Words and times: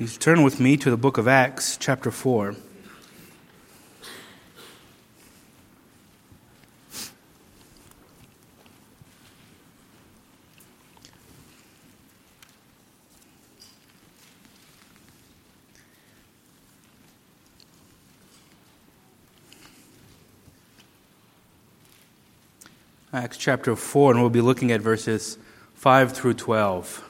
Please 0.00 0.16
turn 0.16 0.42
with 0.42 0.58
me 0.58 0.78
to 0.78 0.90
the 0.90 0.96
book 0.96 1.18
of 1.18 1.28
Acts, 1.28 1.76
chapter 1.76 2.10
4. 2.10 2.54
Acts 23.12 23.36
chapter 23.36 23.76
4, 23.76 24.12
and 24.12 24.22
we'll 24.22 24.30
be 24.30 24.40
looking 24.40 24.72
at 24.72 24.80
verses 24.80 25.36
5 25.74 26.12
through 26.12 26.32
12. 26.32 27.09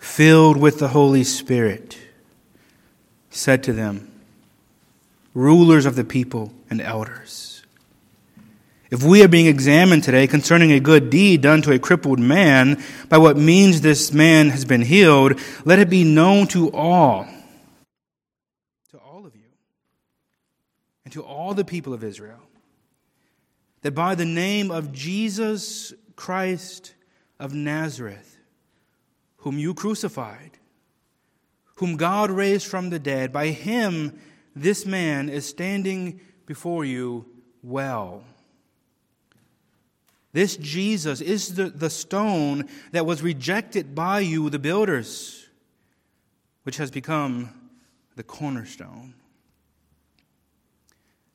filled 0.00 0.56
with 0.56 0.78
the 0.78 0.88
Holy 0.88 1.22
Spirit, 1.22 1.96
said 3.28 3.62
to 3.62 3.72
them, 3.72 4.10
Rulers 5.34 5.86
of 5.86 5.94
the 5.94 6.04
people 6.04 6.52
and 6.68 6.80
elders, 6.80 7.62
if 8.90 9.04
we 9.04 9.22
are 9.22 9.28
being 9.28 9.46
examined 9.46 10.02
today 10.02 10.26
concerning 10.26 10.72
a 10.72 10.80
good 10.80 11.10
deed 11.10 11.42
done 11.42 11.62
to 11.62 11.72
a 11.72 11.78
crippled 11.78 12.18
man, 12.18 12.82
by 13.08 13.18
what 13.18 13.36
means 13.36 13.82
this 13.82 14.12
man 14.12 14.48
has 14.48 14.64
been 14.64 14.82
healed, 14.82 15.38
let 15.64 15.78
it 15.78 15.88
be 15.88 16.02
known 16.02 16.48
to 16.48 16.72
all, 16.72 17.28
to 18.90 18.98
all 18.98 19.24
of 19.24 19.36
you, 19.36 19.42
and 21.04 21.12
to 21.12 21.22
all 21.22 21.54
the 21.54 21.64
people 21.64 21.92
of 21.92 22.02
Israel, 22.02 22.40
that 23.82 23.92
by 23.92 24.16
the 24.16 24.24
name 24.24 24.72
of 24.72 24.92
Jesus 24.92 25.92
Christ 26.16 26.94
of 27.38 27.54
Nazareth, 27.54 28.29
whom 29.40 29.58
you 29.58 29.74
crucified, 29.74 30.58
whom 31.76 31.96
God 31.96 32.30
raised 32.30 32.66
from 32.66 32.90
the 32.90 32.98
dead, 32.98 33.32
by 33.32 33.48
him 33.48 34.18
this 34.54 34.84
man 34.84 35.28
is 35.28 35.46
standing 35.46 36.20
before 36.46 36.84
you 36.84 37.26
well. 37.62 38.24
This 40.32 40.56
Jesus 40.56 41.20
is 41.20 41.54
the, 41.54 41.70
the 41.70 41.90
stone 41.90 42.68
that 42.92 43.06
was 43.06 43.22
rejected 43.22 43.94
by 43.94 44.20
you, 44.20 44.48
the 44.50 44.58
builders, 44.58 45.48
which 46.62 46.76
has 46.76 46.90
become 46.90 47.50
the 48.16 48.22
cornerstone. 48.22 49.14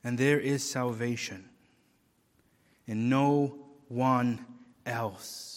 And 0.03 0.17
there 0.17 0.39
is 0.39 0.63
salvation 0.63 1.49
in 2.87 3.09
no 3.09 3.55
one 3.87 4.45
else. 4.85 5.54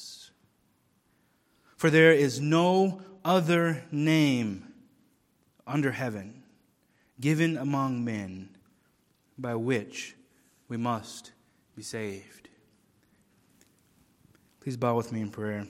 For 1.79 1.91
there 1.91 2.13
is 2.13 2.41
no 2.41 3.01
other 3.25 3.85
name 3.93 4.65
under 5.65 5.93
heaven 5.93 6.43
given 7.21 7.57
among 7.57 8.05
men 8.05 8.49
by 9.39 9.55
which 9.55 10.17
we 10.69 10.77
must 10.77 11.31
be 11.77 11.83
saved. 11.85 12.49
Please 14.61 14.77
bow 14.77 14.97
with 14.97 15.13
me 15.13 15.21
in 15.21 15.31
prayer. 15.31 15.69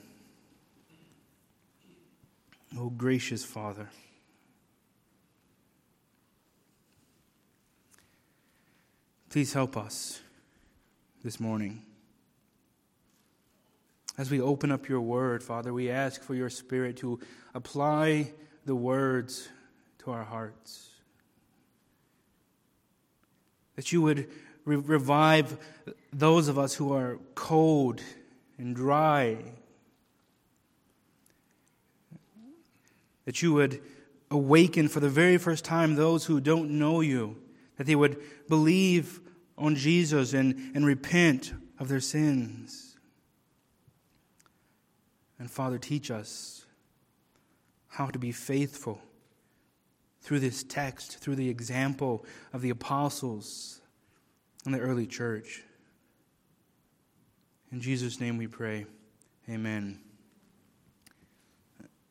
Oh, 2.75 2.89
gracious 2.89 3.45
Father. 3.45 3.87
Please 9.29 9.53
help 9.53 9.77
us 9.77 10.21
this 11.23 11.39
morning. 11.39 11.83
As 14.19 14.29
we 14.29 14.41
open 14.41 14.69
up 14.69 14.89
your 14.89 14.99
word, 14.99 15.41
Father, 15.41 15.73
we 15.73 15.89
ask 15.89 16.21
for 16.21 16.35
your 16.35 16.49
Spirit 16.49 16.97
to 16.97 17.21
apply 17.53 18.33
the 18.65 18.75
words 18.75 19.47
to 19.99 20.11
our 20.11 20.25
hearts. 20.25 20.89
That 23.77 23.93
you 23.93 24.01
would 24.01 24.29
re- 24.65 24.75
revive 24.75 25.57
those 26.11 26.49
of 26.49 26.59
us 26.59 26.73
who 26.73 26.91
are 26.91 27.17
cold 27.33 28.01
and 28.57 28.75
dry. 28.75 29.37
That 33.23 33.41
you 33.41 33.53
would 33.53 33.81
awaken 34.29 34.89
for 34.89 34.99
the 34.99 35.07
very 35.07 35.37
first 35.37 35.63
time 35.63 35.95
those 35.95 36.25
who 36.25 36.41
don't 36.41 36.71
know 36.71 36.99
you. 36.99 37.37
That 37.77 37.87
they 37.87 37.95
would 37.95 38.17
believe 38.49 39.21
on 39.57 39.75
Jesus 39.75 40.33
and, 40.33 40.75
and 40.75 40.85
repent 40.85 41.53
of 41.79 41.87
their 41.87 42.01
sins. 42.01 42.88
And 45.39 45.49
Father, 45.49 45.77
teach 45.77 46.11
us 46.11 46.65
how 47.87 48.07
to 48.07 48.19
be 48.19 48.31
faithful 48.31 49.01
through 50.21 50.39
this 50.39 50.63
text, 50.63 51.17
through 51.17 51.35
the 51.35 51.49
example 51.49 52.25
of 52.53 52.61
the 52.61 52.69
apostles 52.69 53.81
and 54.65 54.73
the 54.73 54.79
early 54.79 55.07
church. 55.07 55.63
In 57.71 57.79
Jesus' 57.79 58.19
name 58.19 58.37
we 58.37 58.47
pray. 58.47 58.85
Amen. 59.49 59.99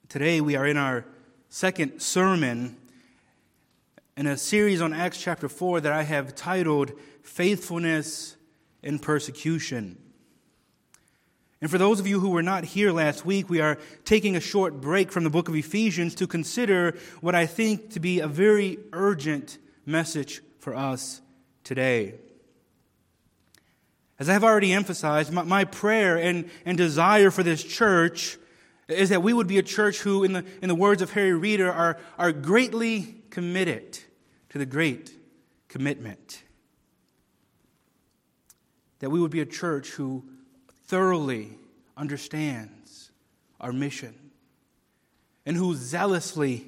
Today 0.09 0.41
we 0.41 0.56
are 0.56 0.66
in 0.66 0.78
our 0.78 1.05
second 1.50 2.00
sermon 2.00 2.77
in 4.16 4.27
a 4.27 4.37
series 4.37 4.81
on 4.81 4.93
Acts 4.93 5.21
chapter 5.21 5.49
4 5.49 5.83
that 5.83 5.93
I 5.93 6.03
have 6.03 6.34
titled 6.34 6.93
Faithfulness 7.22 8.37
in 8.83 8.99
Persecution. 8.99 9.99
And 11.61 11.71
for 11.71 11.79
those 11.79 11.99
of 11.99 12.07
you 12.07 12.21
who 12.21 12.31
were 12.31 12.43
not 12.43 12.65
here 12.65 12.93
last 12.93 13.27
week, 13.27 13.51
we 13.51 13.61
are 13.61 13.79
taking 14.05 14.37
a 14.37 14.41
short 14.41 14.81
break 14.81 15.11
from 15.11 15.25
the 15.25 15.31
book 15.31 15.49
of 15.49 15.57
Ephesians 15.57 16.15
to 16.17 16.27
consider 16.27 16.97
what 17.21 17.35
I 17.35 17.47
think 17.47 17.91
to 17.91 18.01
be 18.01 18.21
a 18.21 18.29
very 18.29 18.79
urgent 18.93 19.59
message 19.85 20.41
for 20.61 20.75
us 20.75 21.21
today. 21.65 22.15
As 24.21 24.29
I 24.29 24.35
have 24.35 24.45
already 24.45 24.73
emphasized, 24.73 25.33
my, 25.33 25.43
my 25.43 25.65
prayer 25.65 26.17
and, 26.17 26.49
and 26.65 26.79
desire 26.79 27.31
for 27.31 27.43
this 27.43 27.63
church 27.63 28.39
is 28.87 29.09
that 29.09 29.23
we 29.23 29.33
would 29.33 29.47
be 29.49 29.59
a 29.59 29.63
church 29.63 29.99
who, 30.01 30.25
in 30.25 30.33
the, 30.33 30.45
in 30.63 30.69
the 30.69 30.75
words 30.75 31.03
of 31.03 31.11
Harry 31.13 31.33
Reeder, 31.33 31.71
are, 31.71 31.99
are 32.19 32.33
greatly 32.33 33.17
committed 33.31 33.99
to 34.51 34.59
the 34.59 34.67
great 34.67 35.13
commitment. 35.69 36.43
That 39.01 39.11
we 39.11 39.21
would 39.21 39.31
be 39.31 39.41
a 39.41 39.47
church 39.47 39.91
who 39.91 40.25
thoroughly 40.88 41.50
understands 41.97 43.10
our 43.60 43.72
mission 43.72 44.15
and 45.45 45.57
who 45.57 45.74
zealously 45.74 46.66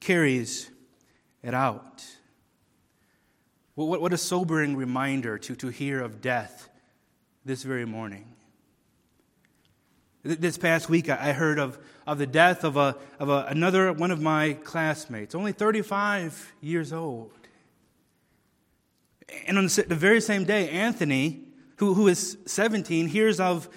carries 0.00 0.70
it 1.42 1.52
out. 1.52 2.04
What, 3.74 4.00
what 4.00 4.12
a 4.14 4.18
sobering 4.18 4.76
reminder 4.76 5.36
to, 5.38 5.56
to 5.56 5.68
hear 5.68 6.00
of 6.00 6.22
death 6.22 6.68
this 7.44 7.62
very 7.62 7.84
morning. 7.84 8.24
This 10.22 10.56
past 10.56 10.88
week, 10.88 11.10
I 11.10 11.34
heard 11.34 11.58
of, 11.58 11.78
of 12.06 12.16
the 12.16 12.26
death 12.26 12.64
of, 12.64 12.78
a, 12.78 12.96
of 13.18 13.28
a, 13.28 13.44
another 13.50 13.92
one 13.92 14.10
of 14.10 14.22
my 14.22 14.54
classmates, 14.64 15.34
only 15.34 15.52
35 15.52 16.54
years 16.62 16.94
old. 16.94 17.30
And 19.46 19.58
on 19.58 19.66
the 19.66 19.94
very 19.94 20.22
same 20.22 20.44
day, 20.44 20.70
Anthony 20.70 21.43
who, 21.76 21.94
who 21.94 22.08
is 22.08 22.38
17, 22.46 23.08
hears 23.08 23.40
of 23.40 23.68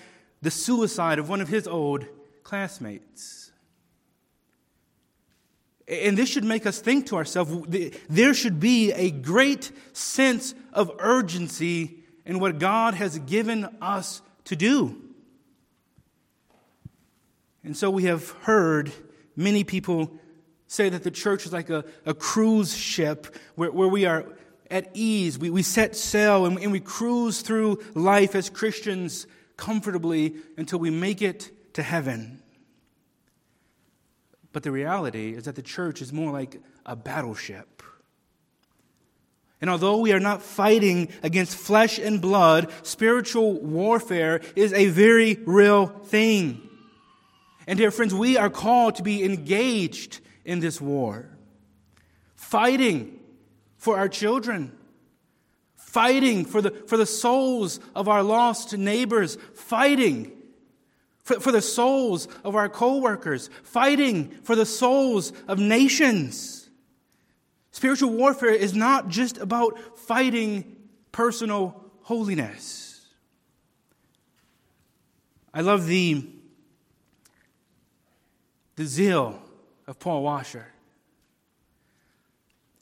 the 0.41 0.51
suicide 0.51 1.19
of 1.19 1.29
one 1.29 1.41
of 1.41 1.47
his 1.47 1.67
old 1.67 2.05
classmates. 2.43 3.51
And 5.87 6.17
this 6.17 6.29
should 6.29 6.43
make 6.43 6.65
us 6.65 6.79
think 6.79 7.07
to 7.07 7.15
ourselves 7.15 7.51
there 8.09 8.33
should 8.33 8.59
be 8.59 8.91
a 8.91 9.09
great 9.09 9.71
sense 9.93 10.53
of 10.73 10.91
urgency 10.99 12.03
in 12.25 12.39
what 12.39 12.59
God 12.59 12.93
has 12.93 13.17
given 13.19 13.65
us 13.81 14.21
to 14.45 14.55
do. 14.55 15.01
And 17.63 17.75
so 17.75 17.89
we 17.89 18.03
have 18.03 18.29
heard 18.41 18.91
many 19.35 19.63
people 19.63 20.11
say 20.67 20.89
that 20.89 21.03
the 21.03 21.11
church 21.11 21.45
is 21.45 21.53
like 21.53 21.69
a, 21.69 21.85
a 22.05 22.13
cruise 22.13 22.75
ship 22.75 23.35
where, 23.55 23.71
where 23.71 23.87
we 23.87 24.05
are 24.05 24.25
at 24.69 24.89
ease. 24.93 25.37
We, 25.37 25.49
we 25.49 25.63
set 25.63 25.95
sail 25.95 26.45
and, 26.45 26.57
and 26.59 26.71
we 26.71 26.79
cruise 26.79 27.41
through 27.41 27.79
life 27.93 28.35
as 28.35 28.49
Christians 28.49 29.27
comfortably 29.55 30.35
until 30.57 30.79
we 30.79 30.89
make 30.89 31.21
it 31.21 31.51
to 31.73 31.83
heaven. 31.83 32.41
But 34.53 34.63
the 34.63 34.71
reality 34.71 35.33
is 35.33 35.45
that 35.45 35.55
the 35.55 35.61
church 35.61 36.01
is 36.01 36.11
more 36.13 36.31
like 36.31 36.61
a 36.85 36.95
battleship. 36.95 37.83
And 39.59 39.69
although 39.69 39.97
we 39.97 40.13
are 40.13 40.19
not 40.19 40.41
fighting 40.41 41.09
against 41.23 41.55
flesh 41.55 41.97
and 41.97 42.21
blood, 42.21 42.71
spiritual 42.83 43.59
warfare 43.59 44.41
is 44.55 44.71
a 44.73 44.87
very 44.87 45.39
real 45.45 45.87
thing. 45.87 46.61
And 47.65 47.77
dear 47.77 47.91
friends, 47.91 48.13
we 48.13 48.37
are 48.37 48.49
called 48.49 48.95
to 48.95 49.03
be 49.03 49.23
engaged 49.23 50.19
in 50.45 50.59
this 50.59 50.79
war, 50.79 51.27
fighting 52.35 53.16
for 53.77 53.97
our 53.97 54.09
children, 54.09 54.71
fighting 55.75 56.45
for 56.45 56.61
the, 56.61 56.71
for 56.71 56.97
the 56.97 57.05
souls 57.05 57.79
of 57.95 58.07
our 58.07 58.23
lost 58.23 58.77
neighbors, 58.77 59.37
fighting 59.53 60.31
for, 61.23 61.39
for 61.39 61.51
the 61.51 61.61
souls 61.61 62.27
of 62.43 62.55
our 62.55 62.69
coworkers, 62.69 63.49
fighting 63.63 64.29
for 64.43 64.55
the 64.55 64.65
souls 64.65 65.33
of 65.47 65.59
nations. 65.59 66.69
Spiritual 67.71 68.11
warfare 68.11 68.49
is 68.49 68.73
not 68.73 69.09
just 69.09 69.37
about 69.37 69.97
fighting 69.99 70.77
personal 71.11 71.83
holiness. 72.01 73.05
I 75.53 75.61
love 75.61 75.85
the, 75.85 76.25
the 78.75 78.85
zeal 78.85 79.41
of 79.85 79.99
Paul 79.99 80.23
Washer, 80.23 80.67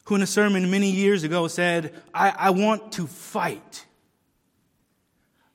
who 0.05 0.15
in 0.15 0.21
a 0.21 0.27
sermon 0.27 0.69
many 0.71 0.89
years 0.89 1.23
ago 1.23 1.47
said, 1.47 1.93
I, 2.13 2.29
I 2.29 2.49
want 2.51 2.93
to 2.93 3.07
fight. 3.07 3.85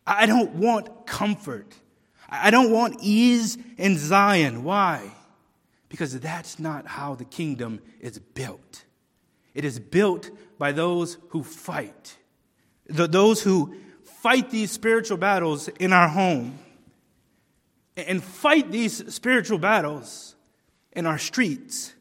I 0.07 0.27
don't 0.27 0.55
want 0.55 1.07
comfort. 1.07 1.75
I 2.29 2.51
don't 2.51 2.71
want 2.71 2.97
ease 3.01 3.59
in 3.77 3.97
Zion. 3.97 4.65
Why? 4.65 5.11
Because 5.89 6.19
that's 6.19 6.59
not 6.59 6.87
how 6.87 7.15
the 7.15 7.25
kingdom 7.25 7.81
is 8.01 8.19
built. 8.19 8.85
It 9.55 9.65
is 9.65 9.79
built 9.79 10.31
by 10.59 10.73
those 10.73 11.19
who 11.29 11.43
fight, 11.43 12.17
those 12.87 13.43
who 13.43 13.75
fight 14.05 14.51
these 14.51 14.71
spiritual 14.71 15.17
battles 15.17 15.69
in 15.69 15.93
our 15.93 16.09
home 16.09 16.59
and 17.97 18.23
fight 18.23 18.71
these 18.71 19.13
spiritual 19.13 19.59
battles 19.59 20.37
in 20.93 21.07
our 21.07 21.19
streets, 21.19 21.95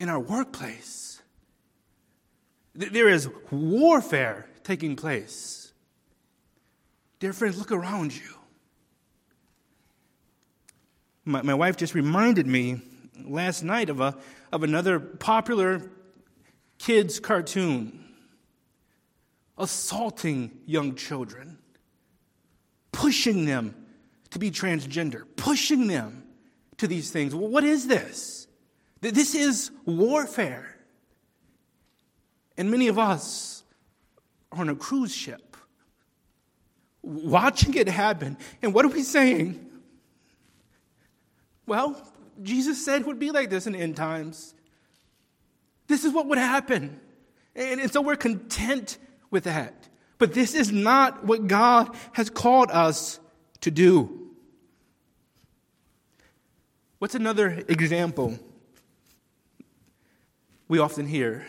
in 0.00 0.08
our 0.08 0.18
workplace. 0.18 1.22
There 2.74 3.08
is 3.08 3.28
warfare 3.50 4.48
taking 4.64 4.96
place. 4.96 5.72
Dear 7.18 7.34
friends, 7.34 7.58
look 7.58 7.70
around 7.70 8.14
you. 8.14 8.34
My, 11.26 11.42
my 11.42 11.54
wife 11.54 11.76
just 11.76 11.94
reminded 11.94 12.46
me 12.46 12.80
last 13.22 13.62
night 13.62 13.90
of, 13.90 14.00
a, 14.00 14.16
of 14.50 14.62
another 14.62 14.98
popular 14.98 15.82
kids' 16.78 17.20
cartoon 17.20 18.06
assaulting 19.58 20.50
young 20.64 20.94
children, 20.94 21.58
pushing 22.92 23.44
them 23.44 23.74
to 24.30 24.38
be 24.38 24.50
transgender, 24.50 25.24
pushing 25.36 25.86
them 25.86 26.22
to 26.78 26.86
these 26.86 27.10
things. 27.10 27.34
Well, 27.34 27.48
what 27.48 27.64
is 27.64 27.86
this? 27.86 28.39
This 29.00 29.34
is 29.34 29.70
warfare. 29.84 30.76
And 32.56 32.70
many 32.70 32.88
of 32.88 32.98
us 32.98 33.64
are 34.52 34.60
on 34.60 34.68
a 34.68 34.74
cruise 34.74 35.14
ship 35.14 35.56
watching 37.02 37.74
it 37.74 37.88
happen. 37.88 38.36
And 38.62 38.74
what 38.74 38.84
are 38.84 38.88
we 38.88 39.02
saying? 39.02 39.66
Well, 41.66 42.00
Jesus 42.42 42.84
said 42.84 43.02
it 43.02 43.06
would 43.06 43.18
be 43.18 43.30
like 43.30 43.50
this 43.50 43.66
in 43.66 43.74
end 43.74 43.96
times. 43.96 44.54
This 45.86 46.04
is 46.04 46.12
what 46.12 46.26
would 46.26 46.38
happen. 46.38 47.00
And, 47.54 47.80
and 47.80 47.92
so 47.92 48.00
we're 48.00 48.16
content 48.16 48.98
with 49.30 49.44
that. 49.44 49.88
But 50.18 50.34
this 50.34 50.54
is 50.54 50.70
not 50.70 51.24
what 51.24 51.46
God 51.46 51.94
has 52.12 52.28
called 52.28 52.70
us 52.70 53.18
to 53.62 53.70
do. 53.70 54.30
What's 56.98 57.14
another 57.14 57.64
example 57.68 58.38
we 60.70 60.78
often 60.78 61.04
hear? 61.04 61.44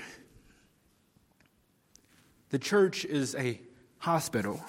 The 2.50 2.58
church 2.58 3.06
is 3.06 3.36
a 3.36 3.62
hospital 4.00 4.60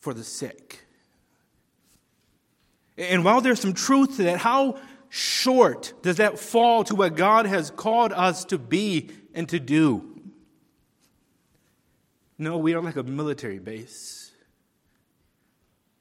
for 0.00 0.14
the 0.14 0.24
sick. 0.24 0.80
And 2.96 3.22
while 3.22 3.42
there's 3.42 3.60
some 3.60 3.74
truth 3.74 4.16
to 4.16 4.22
that, 4.22 4.38
how 4.38 4.78
short 5.10 5.92
does 6.00 6.16
that 6.16 6.38
fall 6.38 6.84
to 6.84 6.94
what 6.94 7.16
God 7.16 7.44
has 7.44 7.70
called 7.70 8.14
us 8.14 8.46
to 8.46 8.56
be 8.56 9.10
and 9.34 9.46
to 9.50 9.60
do? 9.60 10.18
No, 12.38 12.56
we 12.56 12.72
are 12.72 12.80
like 12.80 12.96
a 12.96 13.02
military 13.02 13.58
base. 13.58 14.32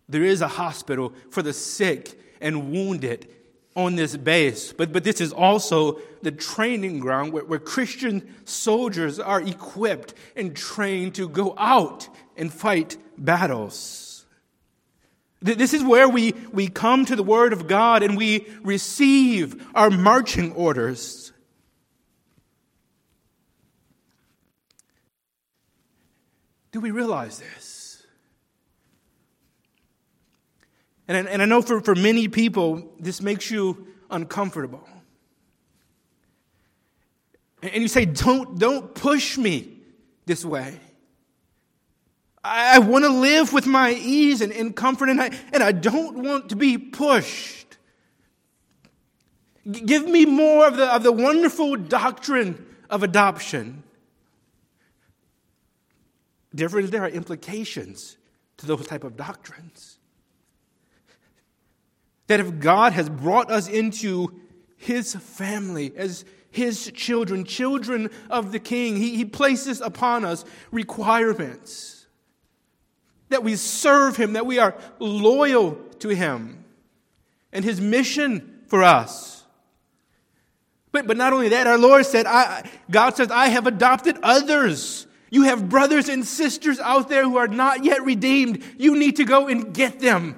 There 0.08 0.24
is 0.24 0.40
a 0.40 0.48
hospital 0.48 1.12
for 1.30 1.42
the 1.42 1.52
sick 1.52 2.18
and 2.40 2.72
wounded 2.72 3.28
on 3.76 3.96
this 3.96 4.16
base, 4.16 4.72
but, 4.72 4.94
but 4.94 5.04
this 5.04 5.20
is 5.20 5.34
also 5.34 6.00
the 6.22 6.32
training 6.32 7.00
ground 7.00 7.34
where, 7.34 7.44
where 7.44 7.60
Christian 7.60 8.34
soldiers 8.46 9.20
are 9.20 9.42
equipped 9.42 10.14
and 10.36 10.56
trained 10.56 11.16
to 11.16 11.28
go 11.28 11.54
out 11.58 12.08
and 12.38 12.54
fight 12.54 12.98
battles. 13.18 14.26
This 15.42 15.74
is 15.74 15.84
where 15.84 16.08
we, 16.08 16.34
we 16.54 16.70
come 16.70 17.06
to 17.06 17.16
the 17.16 17.22
Word 17.22 17.54
of 17.54 17.68
God 17.68 18.02
and 18.02 18.18
we 18.18 18.48
receive 18.64 19.68
our 19.76 19.90
marching 19.90 20.54
orders. 20.54 21.34
Do 26.72 26.80
we 26.80 26.92
realize 26.92 27.40
this? 27.40 27.75
And, 31.08 31.28
and 31.28 31.42
I 31.42 31.46
know 31.46 31.62
for, 31.62 31.82
for 31.82 31.96
many 31.96 32.28
people, 32.28 32.94
this 33.00 33.22
makes 33.22 33.52
you 33.52 33.88
uncomfortable. 34.10 34.88
And 37.62 37.82
you 37.82 37.88
say, 37.88 38.06
don't, 38.06 38.60
don't 38.60 38.94
push 38.94 39.38
me 39.38 39.80
this 40.26 40.44
way. 40.46 40.80
I 42.44 42.78
want 42.80 43.06
to 43.06 43.10
live 43.10 43.54
with 43.54 43.66
my 43.66 43.92
ease 43.92 44.42
and, 44.42 44.52
and 44.52 44.76
comfort, 44.76 45.10
and 45.10 45.20
I, 45.20 45.32
and 45.52 45.64
I 45.64 45.72
don't 45.72 46.24
want 46.24 46.50
to 46.50 46.56
be 46.56 46.78
pushed. 46.78 47.78
Give 49.72 50.08
me 50.08 50.26
more 50.26 50.68
of 50.68 50.78
the, 50.78 50.86
of 50.94 51.02
the 51.02 51.12
wonderful 51.12 51.76
doctrine 51.76 52.64
of 52.88 53.02
adoption. 53.02 53.84
Different, 56.54 56.92
there 56.92 57.04
are 57.04 57.10
implications 57.10 58.18
to 58.58 58.68
those 58.68 58.86
type 58.86 59.04
of 59.04 59.18
doctrines. 59.18 59.95
That 62.28 62.40
if 62.40 62.60
God 62.60 62.94
has 62.94 63.10
brought 63.10 63.52
us 63.52 63.68
into 63.68 64.40
his 64.78 65.16
family 65.16 65.94
as 65.96 66.26
his 66.50 66.92
children, 66.94 67.44
children 67.44 68.10
of 68.30 68.52
the 68.52 68.60
king, 68.60 68.96
he, 68.96 69.16
he 69.16 69.26
places 69.26 69.82
upon 69.82 70.26
us 70.26 70.46
requirements 70.72 71.96
that 73.30 73.44
we 73.44 73.56
serve 73.56 74.18
Him, 74.18 74.34
that 74.34 74.46
we 74.46 74.60
are 74.60 74.76
loyal 75.00 75.76
to 76.00 76.10
Him 76.10 76.64
and 77.52 77.66
His 77.66 77.82
mission 77.82 78.62
for 78.68 78.84
us. 78.84 79.44
But, 80.92 81.08
but 81.08 81.18
not 81.18 81.34
only 81.34 81.50
that, 81.50 81.68
our 81.68 81.78
Lord 81.78 82.06
said, 82.06 82.26
I, 82.26 82.70
God 82.90 83.18
says, 83.18 83.32
I 83.32 83.48
have 83.48 83.68
adopted 83.68 84.18
others. 84.24 85.08
You 85.30 85.44
have 85.44 85.68
brothers 85.68 86.08
and 86.08 86.26
sisters 86.26 86.80
out 86.80 87.10
there 87.10 87.24
who 87.24 87.38
are 87.38 87.48
not 87.48 87.84
yet 87.84 88.04
redeemed. 88.04 88.64
You 88.78 88.98
need 88.98 89.18
to 89.18 89.26
go 89.26 89.48
and 89.48 89.74
get 89.74 90.00
them. 90.00 90.38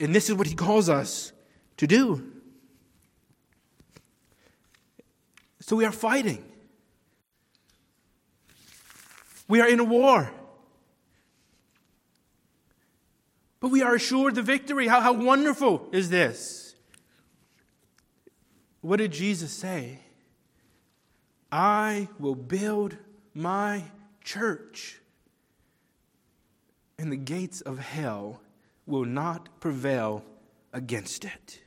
And 0.00 0.14
this 0.14 0.30
is 0.30 0.34
what 0.34 0.46
He 0.46 0.54
calls 0.54 0.88
us 0.88 1.32
to 1.76 1.86
do. 1.86 2.32
So 5.60 5.76
we 5.76 5.84
are 5.84 5.92
fighting. 5.92 6.42
We 9.46 9.60
are 9.60 9.68
in 9.68 9.78
a 9.78 9.84
war. 9.84 10.32
But 13.60 13.68
we 13.68 13.82
are 13.82 13.94
assured 13.94 14.34
the 14.34 14.42
victory. 14.42 14.88
How, 14.88 15.00
how 15.00 15.12
wonderful 15.12 15.86
is 15.92 16.08
this? 16.08 16.74
What 18.80 18.96
did 18.96 19.12
Jesus 19.12 19.52
say? 19.52 19.98
I 21.52 22.08
will 22.18 22.34
build 22.34 22.96
my 23.34 23.84
church, 24.24 25.00
and 26.98 27.12
the 27.12 27.16
gates 27.16 27.60
of 27.60 27.78
hell 27.78 28.40
will 28.90 29.04
not 29.04 29.60
prevail 29.60 30.24
against 30.72 31.24
it. 31.24 31.60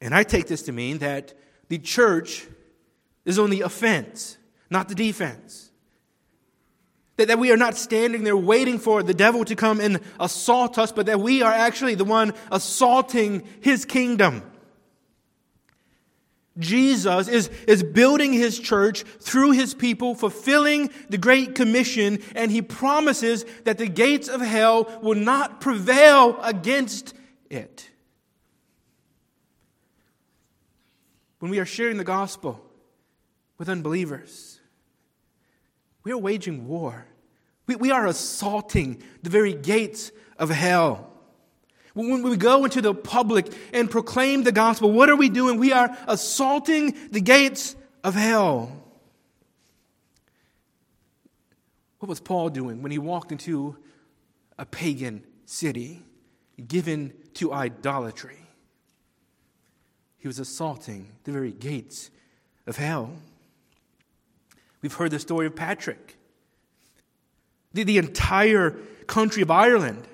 And 0.00 0.14
I 0.14 0.22
take 0.22 0.46
this 0.46 0.62
to 0.62 0.72
mean 0.72 0.98
that 0.98 1.34
the 1.68 1.78
church 1.78 2.46
is 3.24 3.38
on 3.38 3.50
the 3.50 3.62
offense, 3.62 4.38
not 4.70 4.88
the 4.88 4.94
defense. 4.94 5.70
That, 7.16 7.28
that 7.28 7.38
we 7.38 7.50
are 7.50 7.56
not 7.56 7.76
standing 7.76 8.22
there 8.22 8.36
waiting 8.36 8.78
for 8.78 9.02
the 9.02 9.14
devil 9.14 9.44
to 9.44 9.56
come 9.56 9.80
and 9.80 10.00
assault 10.20 10.78
us, 10.78 10.92
but 10.92 11.06
that 11.06 11.20
we 11.20 11.42
are 11.42 11.52
actually 11.52 11.96
the 11.96 12.04
one 12.04 12.32
assaulting 12.52 13.46
his 13.60 13.84
kingdom. 13.84 14.47
Jesus 16.58 17.28
is, 17.28 17.48
is 17.66 17.82
building 17.82 18.32
his 18.32 18.58
church 18.58 19.04
through 19.20 19.52
his 19.52 19.74
people, 19.74 20.14
fulfilling 20.14 20.90
the 21.08 21.18
Great 21.18 21.54
Commission, 21.54 22.18
and 22.34 22.50
he 22.50 22.62
promises 22.62 23.44
that 23.64 23.78
the 23.78 23.86
gates 23.86 24.28
of 24.28 24.40
hell 24.40 24.98
will 25.02 25.14
not 25.14 25.60
prevail 25.60 26.38
against 26.42 27.14
it. 27.48 27.88
When 31.38 31.50
we 31.50 31.60
are 31.60 31.66
sharing 31.66 31.98
the 31.98 32.04
gospel 32.04 32.60
with 33.58 33.68
unbelievers, 33.68 34.58
we 36.02 36.10
are 36.10 36.18
waging 36.18 36.66
war. 36.66 37.06
We, 37.66 37.76
we 37.76 37.90
are 37.90 38.06
assaulting 38.06 39.02
the 39.22 39.30
very 39.30 39.52
gates 39.52 40.10
of 40.38 40.50
hell. 40.50 41.12
When 41.98 42.22
we 42.22 42.36
go 42.36 42.64
into 42.64 42.80
the 42.80 42.94
public 42.94 43.52
and 43.72 43.90
proclaim 43.90 44.44
the 44.44 44.52
gospel, 44.52 44.92
what 44.92 45.10
are 45.10 45.16
we 45.16 45.28
doing? 45.28 45.58
We 45.58 45.72
are 45.72 45.96
assaulting 46.06 46.96
the 47.10 47.20
gates 47.20 47.74
of 48.04 48.14
hell. 48.14 48.70
What 51.98 52.08
was 52.08 52.20
Paul 52.20 52.50
doing 52.50 52.82
when 52.82 52.92
he 52.92 52.98
walked 52.98 53.32
into 53.32 53.76
a 54.56 54.64
pagan 54.64 55.24
city 55.44 56.00
given 56.68 57.14
to 57.34 57.52
idolatry? 57.52 58.46
He 60.18 60.28
was 60.28 60.38
assaulting 60.38 61.08
the 61.24 61.32
very 61.32 61.50
gates 61.50 62.12
of 62.68 62.76
hell. 62.76 63.10
We've 64.82 64.94
heard 64.94 65.10
the 65.10 65.18
story 65.18 65.48
of 65.48 65.56
Patrick. 65.56 66.16
The, 67.72 67.82
the 67.82 67.98
entire 67.98 68.76
country 69.08 69.42
of 69.42 69.50
Ireland 69.50 70.06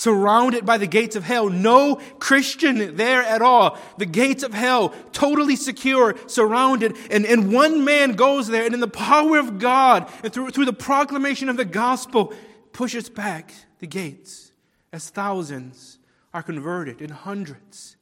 surrounded 0.00 0.64
by 0.64 0.78
the 0.78 0.86
gates 0.86 1.14
of 1.14 1.24
hell. 1.24 1.50
No 1.50 1.96
Christian 2.18 2.96
there 2.96 3.22
at 3.22 3.42
all. 3.42 3.78
The 3.98 4.06
gates 4.06 4.42
of 4.42 4.54
hell, 4.54 4.94
totally 5.12 5.56
secure, 5.56 6.16
surrounded. 6.26 6.96
And, 7.10 7.26
and 7.26 7.52
one 7.52 7.84
man 7.84 8.12
goes 8.12 8.48
there, 8.48 8.64
and 8.64 8.72
in 8.72 8.80
the 8.80 8.88
power 8.88 9.38
of 9.38 9.58
God, 9.58 10.10
and 10.24 10.32
through, 10.32 10.52
through 10.52 10.64
the 10.64 10.72
proclamation 10.72 11.50
of 11.50 11.58
the 11.58 11.66
gospel, 11.66 12.32
pushes 12.72 13.10
back 13.10 13.52
the 13.80 13.86
gates 13.86 14.52
as 14.90 15.10
thousands 15.10 15.98
are 16.32 16.42
converted 16.42 17.02
and 17.02 17.10
hundreds 17.10 17.98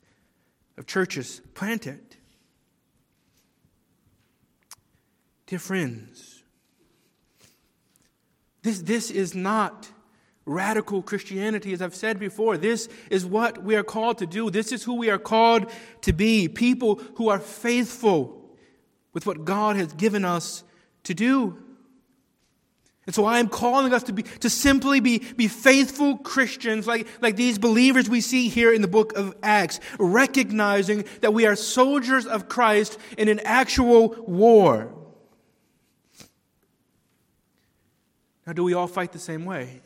of 0.77 0.87
churches 0.87 1.41
planted. 1.55 2.15
Dear 5.47 5.59
friends, 5.59 6.45
this, 8.63 8.83
this 8.83 9.11
is 9.11 9.35
not 9.35 9.89
radical 10.49 11.03
Christianity, 11.03 11.73
as 11.73 11.83
I've 11.83 11.95
said 11.95 12.19
before. 12.19 12.57
This 12.57 12.89
is 13.11 13.25
what 13.27 13.63
we 13.63 13.77
are 13.77 13.85
called 13.85 14.19
to 14.19 14.27
do. 14.27 14.51
This 14.51 14.73
is 14.73 14.83
who 14.83 14.95
we 14.95 15.11
are 15.11 15.19
called 15.19 15.71
to 16.03 16.13
be 16.13 16.49
people 16.49 17.01
who 17.17 17.29
are 17.29 17.39
faithful 17.39 18.35
with 19.13 19.27
what 19.27 19.45
God 19.45 19.77
has 19.77 19.93
given 19.93 20.25
us 20.25 20.65
to 21.05 21.15
do. 21.15 21.63
And 23.07 23.15
so 23.15 23.25
I 23.25 23.39
am 23.39 23.49
calling 23.49 23.95
us 23.95 24.03
to 24.05 24.13
be 24.13 24.23
to 24.23 24.51
simply 24.51 25.01
be, 25.01 25.19
be 25.19 25.49
faithful 25.49 26.19
Christians 26.19 26.87
like, 26.87 27.07
like 27.23 27.37
these 27.37 27.59
believers 27.59 28.09
we 28.09 28.21
see 28.21 28.49
here 28.49 28.73
in 28.73 28.83
the 28.83 28.89
book 28.89 29.17
of 29.17 29.35
Acts, 29.43 29.81
recognizing 29.99 31.05
that 31.23 31.33
we 31.33 31.47
are 31.47 31.57
soldiers 31.57 32.27
of 32.27 32.51
Christ 32.51 32.99
in 33.17 33.29
an 33.29 33.41
actual 33.41 34.15
war. 34.27 34.95
Now, 38.47 38.53
do 38.53 38.63
we 38.63 38.75
all 38.75 38.87
fight 38.87 39.13
the 39.13 39.19
same 39.19 39.47
way? 39.47 39.81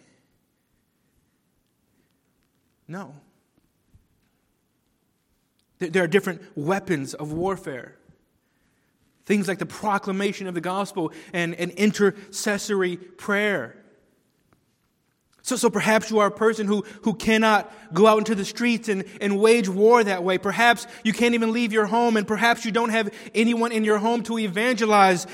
No. 2.92 3.14
There 5.78 6.04
are 6.04 6.06
different 6.06 6.42
weapons 6.54 7.14
of 7.14 7.32
warfare. 7.32 7.96
Things 9.24 9.48
like 9.48 9.58
the 9.58 9.66
proclamation 9.66 10.46
of 10.46 10.52
the 10.52 10.60
gospel 10.60 11.10
and, 11.32 11.54
and 11.54 11.70
intercessory 11.70 12.98
prayer. 12.98 13.76
So, 15.40 15.56
so 15.56 15.70
perhaps 15.70 16.10
you 16.10 16.18
are 16.18 16.26
a 16.26 16.30
person 16.30 16.66
who, 16.66 16.84
who 17.00 17.14
cannot 17.14 17.72
go 17.94 18.06
out 18.06 18.18
into 18.18 18.34
the 18.34 18.44
streets 18.44 18.90
and, 18.90 19.04
and 19.22 19.40
wage 19.40 19.70
war 19.70 20.04
that 20.04 20.22
way. 20.22 20.36
Perhaps 20.36 20.86
you 21.02 21.14
can't 21.14 21.34
even 21.34 21.50
leave 21.50 21.72
your 21.72 21.86
home, 21.86 22.18
and 22.18 22.28
perhaps 22.28 22.66
you 22.66 22.72
don't 22.72 22.90
have 22.90 23.12
anyone 23.34 23.72
in 23.72 23.84
your 23.84 23.98
home 23.98 24.22
to 24.24 24.38
evangelize. 24.38 25.26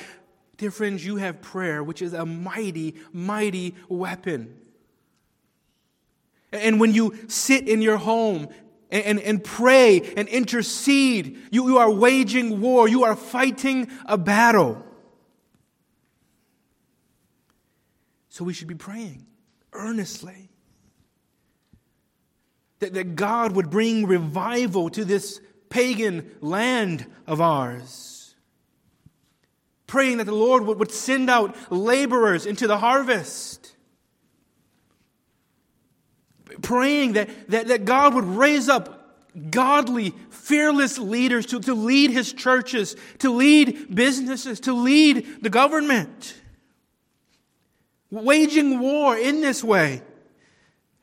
Dear 0.59 0.71
friends, 0.71 1.05
you 1.05 1.17
have 1.17 1.43
prayer, 1.43 1.83
which 1.83 2.03
is 2.03 2.13
a 2.13 2.25
mighty, 2.25 2.95
mighty 3.13 3.75
weapon. 3.89 4.55
And 6.53 6.81
when 6.81 6.95
you 6.95 7.17
sit 7.29 7.69
in 7.69 7.83
your 7.83 7.99
home 7.99 8.49
and, 8.91 9.05
and, 9.05 9.21
and, 9.21 9.45
pray 9.45 10.01
and 10.17 10.29
intercede, 10.29 11.39
you, 11.51 11.69
you 11.69 11.79
are 11.79 11.91
waging 11.91 12.61
war. 12.61 12.89
You 12.89 13.05
are 13.05 13.17
fighting 13.17 13.91
a 14.07 14.17
battle. 14.17 14.83
So 18.31 18.45
we 18.45 18.55
should 18.55 18.69
be 18.69 18.75
praying 18.75 19.27
earnestly 19.73 20.49
that, 22.79 22.95
that 22.95 23.15
God 23.15 23.53
would 23.53 23.69
bring 23.69 24.07
revival 24.07 24.89
to 24.91 25.05
this 25.05 25.41
pagan 25.69 26.31
land 26.41 27.07
of 27.27 27.41
ours. 27.41 28.37
Praying 29.87 30.19
that 30.19 30.25
the 30.25 30.35
Lord 30.35 30.65
would, 30.65 30.79
would 30.79 30.93
send 30.93 31.29
out 31.29 31.57
laborers 31.71 32.47
into 32.47 32.67
the 32.67 32.79
harvest 32.79 33.75
praying 36.63 37.13
that, 37.15 37.29
that, 37.51 37.69
that 37.69 37.85
God 37.85 38.15
would 38.15 38.25
raise 38.25 38.69
up 38.69 38.99
godly, 39.51 40.15
fearless 40.31 40.99
leaders 40.99 41.47
to, 41.47 41.61
to 41.61 41.75
lead 41.75 42.11
his 42.11 42.33
churches, 42.33 42.97
to 43.19 43.31
lead 43.31 43.95
businesses, 43.95 44.61
to 44.61 44.73
lead 44.73 45.43
the 45.43 45.51
government. 45.51 46.35
Waging 48.11 48.81
war 48.81 49.17
in 49.17 49.41
this 49.41 49.63
way. 49.63 50.03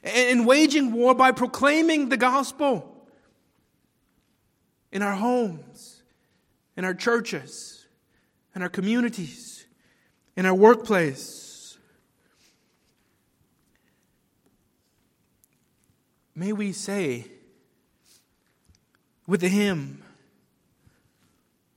And 0.03 0.45
waging 0.45 0.91
war 0.91 1.15
by 1.15 1.31
proclaiming 1.31 2.09
the 2.09 2.17
gospel 2.17 2.91
in 4.91 5.01
our 5.01 5.15
homes, 5.15 6.03
in 6.77 6.85
our 6.85 6.93
churches, 6.93 7.85
in 8.55 8.61
our 8.61 8.69
communities, 8.69 9.65
in 10.35 10.45
our 10.45 10.53
workplace. 10.53 11.44
May 16.35 16.51
we 16.51 16.73
say 16.73 17.25
with 19.25 19.41
the 19.41 19.47
hymn, 19.47 20.03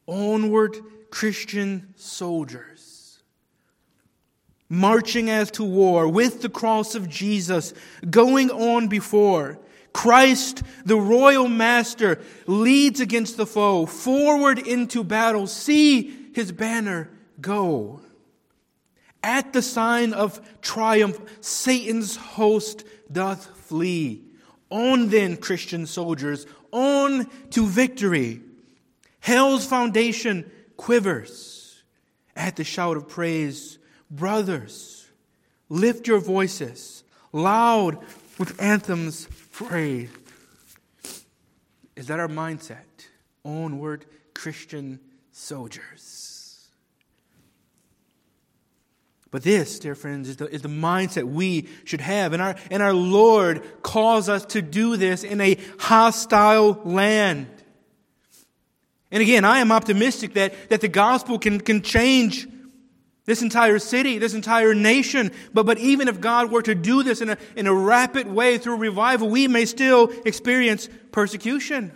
Onward, 0.07 0.77
Christian 1.11 1.95
soldiers, 1.97 3.23
marching 4.69 5.31
as 5.31 5.51
to 5.53 5.65
war 5.65 6.09
with 6.09 6.43
the 6.43 6.49
cross 6.49 6.95
of 6.95 7.09
Jesus, 7.09 7.73
going 8.09 8.51
on 8.51 8.89
before. 8.89 9.59
Christ, 9.95 10.63
the 10.85 10.97
royal 10.97 11.49
master, 11.49 12.21
leads 12.47 13.01
against 13.01 13.37
the 13.37 13.47
foe, 13.47 13.87
forward 13.87 14.59
into 14.59 15.03
battle. 15.03 15.47
See 15.47 16.31
his 16.35 16.53
banner 16.53 17.11
go. 17.41 18.01
At 19.23 19.53
the 19.53 19.63
sign 19.63 20.13
of 20.13 20.41
triumph, 20.61 21.19
Satan's 21.41 22.17
host 22.17 22.85
doth 23.11 23.47
flee. 23.57 24.28
On 24.71 25.09
then, 25.09 25.37
Christian 25.37 25.87
soldiers, 25.87 26.47
on 26.73 27.27
to 27.51 27.67
victory. 27.67 28.41
Hell's 29.21 29.67
foundation 29.67 30.51
quivers 30.77 31.83
at 32.37 32.57
the 32.57 32.65
shout 32.65 32.97
of 32.97 33.09
praise. 33.09 33.79
Brothers, 34.11 35.07
lift 35.69 36.07
your 36.07 36.21
voices 36.21 37.05
loud 37.33 37.99
with 38.39 38.61
anthems 38.61 39.29
praise. 39.53 40.11
Is 41.97 42.07
that 42.07 42.21
our 42.21 42.29
mindset? 42.29 42.77
Onward, 43.45 44.05
Christian 44.35 45.01
soldiers. 45.33 46.18
But 49.31 49.43
this, 49.43 49.79
dear 49.79 49.95
friends, 49.95 50.29
is 50.29 50.37
the, 50.37 50.47
is 50.47 50.63
the 50.63 50.69
mindset 50.69 51.25
we 51.25 51.69
should 51.85 52.01
have. 52.01 52.33
And 52.33 52.41
our, 52.41 52.57
and 52.71 52.83
our 52.83 52.95
Lord 52.95 53.83
calls 53.83 54.29
us 54.29 54.47
to 54.47 54.63
do 54.63 54.97
this 54.97 55.23
in 55.23 55.41
a 55.41 55.59
hostile 55.79 56.81
land. 56.85 57.47
And 59.11 59.23
again, 59.23 59.45
I 59.45 59.59
am 59.59 59.73
optimistic 59.73 60.35
that, 60.35 60.71
that 60.71 60.81
the 60.81 60.89
gospel 60.89 61.39
can, 61.39 61.61
can 61.61 61.83
change 61.83 62.47
this 63.27 63.43
entire 63.43 63.79
city, 63.79 64.17
this 64.17 64.33
entire 64.33 64.75
nation. 64.75 65.31
But, 65.53 65.67
but 65.67 65.79
even 65.79 66.09
if 66.09 66.21
God 66.21 66.51
were 66.51 66.63
to 66.63 66.75
do 66.75 67.03
this 67.03 67.21
in 67.21 67.29
a, 67.29 67.39
in 67.55 67.67
a 67.67 67.75
rapid 67.75 68.27
way 68.27 68.57
through 68.57 68.77
revival, 68.77 69.29
we 69.29 69.47
may 69.47 69.67
still 69.67 70.11
experience 70.25 70.89
persecution. 71.13 71.93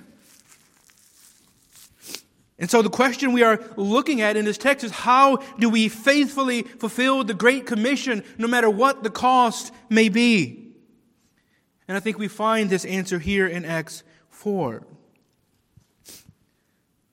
And 2.63 2.71
so 2.71 2.81
the 2.81 2.91
question 2.91 3.33
we 3.33 3.43
are 3.43 3.59
looking 3.77 4.21
at 4.21 4.37
in 4.37 4.45
this 4.45 4.57
text 4.57 4.85
is 4.85 4.93
how 4.93 5.39
do 5.59 5.69
we 5.69 5.89
faithfully 5.89 6.63
fulfill 6.63 7.25
the 7.25 7.35
Great 7.35 7.67
Commission 7.67 8.23
no 8.39 8.47
matter 8.47 8.71
what 8.71 9.03
the 9.03 9.11
cost 9.11 9.75
may 9.89 10.09
be? 10.09 10.73
And 11.89 11.97
I 11.97 12.01
think 12.01 12.21
we 12.21 12.29
find 12.29 12.71
this 12.71 12.85
answer 12.85 13.19
here 13.19 13.49
in 13.49 13.65
Acts 13.65 14.05
4. 14.31 14.87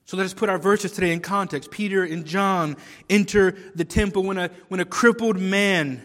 So 0.06 0.18
let 0.18 0.28
us 0.28 0.36
put 0.36 0.50
our 0.50 0.60
verses 0.60 0.92
today 0.92 1.12
in 1.12 1.20
context. 1.20 1.72
Peter 1.72 2.04
and 2.04 2.28
John 2.28 2.78
enter 3.10 3.56
the 3.74 3.86
temple 3.86 4.22
when 4.22 4.38
a, 4.38 4.52
when 4.68 4.80
a 4.80 4.86
crippled 4.86 5.40
man 5.40 6.04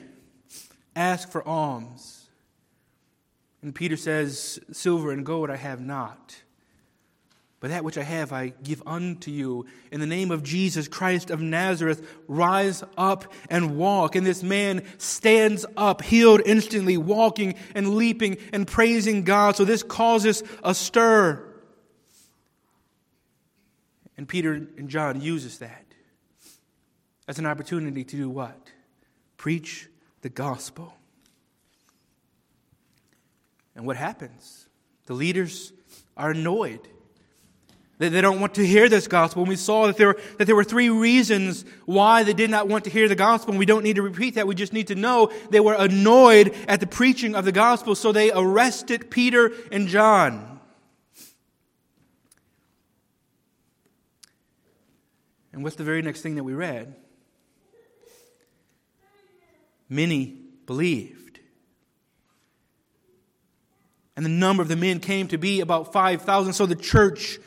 asks 0.97 1.31
for 1.31 1.47
alms. 1.47 2.31
And 3.61 3.75
Peter 3.75 3.99
says, 3.99 4.59
Silver 4.73 5.13
and 5.13 5.27
gold 5.27 5.51
I 5.51 5.57
have 5.57 5.83
not 5.83 6.35
but 7.65 7.71
that 7.71 7.83
which 7.83 7.97
I 7.97 8.03
have 8.03 8.31
I 8.31 8.49
give 8.63 8.83
unto 8.85 9.31
you. 9.31 9.65
In 9.91 9.99
the 9.99 10.07
name 10.07 10.31
of 10.31 10.43
Jesus 10.43 10.87
Christ 10.87 11.31
of 11.31 11.41
Nazareth, 11.41 12.07
rise 12.29 12.85
up 12.99 13.33
and 13.49 13.79
walk. 13.79 14.17
And 14.17 14.27
this 14.27 14.43
man 14.43 14.85
stands 14.99 15.65
up, 15.75 16.03
healed 16.03 16.43
instantly, 16.45 16.99
walking 16.99 17.55
and 17.75 17.95
leaping 17.95 18.37
and 18.53 18.67
praising 18.67 19.25
God. 19.25 19.57
So 19.57 19.65
this 19.65 19.83
causes 19.83 20.43
a 20.63 20.75
stir. 20.75 21.43
And 24.19 24.29
Peter 24.29 24.53
and 24.53 24.91
John 24.91 25.23
uses 25.23 25.61
that 25.61 25.87
as 27.27 27.39
an 27.39 27.47
opportunity 27.47 28.05
to 28.05 28.17
do 28.17 28.29
what? 28.29 28.61
Preach 29.39 29.89
the 30.21 30.29
gospel. 30.29 30.93
And 33.75 33.87
what 33.87 33.97
happens? 33.97 34.69
The 35.07 35.15
leaders 35.15 35.73
are 36.15 36.33
annoyed. 36.33 36.89
They, 37.99 38.09
they 38.09 38.21
don't 38.21 38.41
want 38.41 38.55
to 38.55 38.67
hear 38.67 38.89
this 38.89 39.07
gospel. 39.07 39.43
And 39.43 39.49
we 39.49 39.57
saw 39.57 39.87
that 39.87 39.97
there, 39.97 40.09
were, 40.09 40.21
that 40.39 40.47
there 40.47 40.57
were 40.57 40.65
three 40.65 40.89
reasons 40.89 41.65
why 41.85 42.25
they 42.25 42.33
did 42.33 42.51
not 42.51 42.69
want 42.69 42.85
to 42.85 42.91
hear 42.91 43.09
the 43.09 43.15
gospel. 43.15 43.53
And 43.53 43.59
we 43.59 43.67
don't 43.67 43.85
need 43.85 43.97
to 43.97 44.03
repeat 44.03 44.35
that. 44.35 44.47
We 44.47 44.55
just 44.55 44.73
need 44.73 44.89
to 44.89 44.95
know 44.95 45.31
they 45.51 45.61
were 45.61 45.75
annoyed 45.75 46.55
at 46.67 46.81
the 46.81 46.87
preaching 46.87 47.35
of 47.37 47.45
the 47.45 47.53
gospel. 47.53 47.95
So 47.95 48.11
they 48.11 48.33
arrested 48.33 49.11
Peter 49.11 49.53
and 49.71 49.87
John. 49.87 50.61
And 55.53 55.63
what's 55.63 55.77
the 55.77 55.85
very 55.85 56.03
next 56.03 56.21
thing 56.21 56.35
that 56.35 56.43
we 56.43 56.53
read? 56.53 56.97
Many 59.89 60.37
believed. 60.67 61.39
And 64.17 64.25
the 64.25 64.31
number 64.31 64.63
of 64.63 64.69
the 64.69 64.75
men 64.75 64.99
came 64.99 65.29
to 65.29 65.39
be 65.39 65.61
about 65.61 65.93
5,000. 65.93 66.55
So 66.55 66.67
the 66.67 66.75
church 66.75 67.39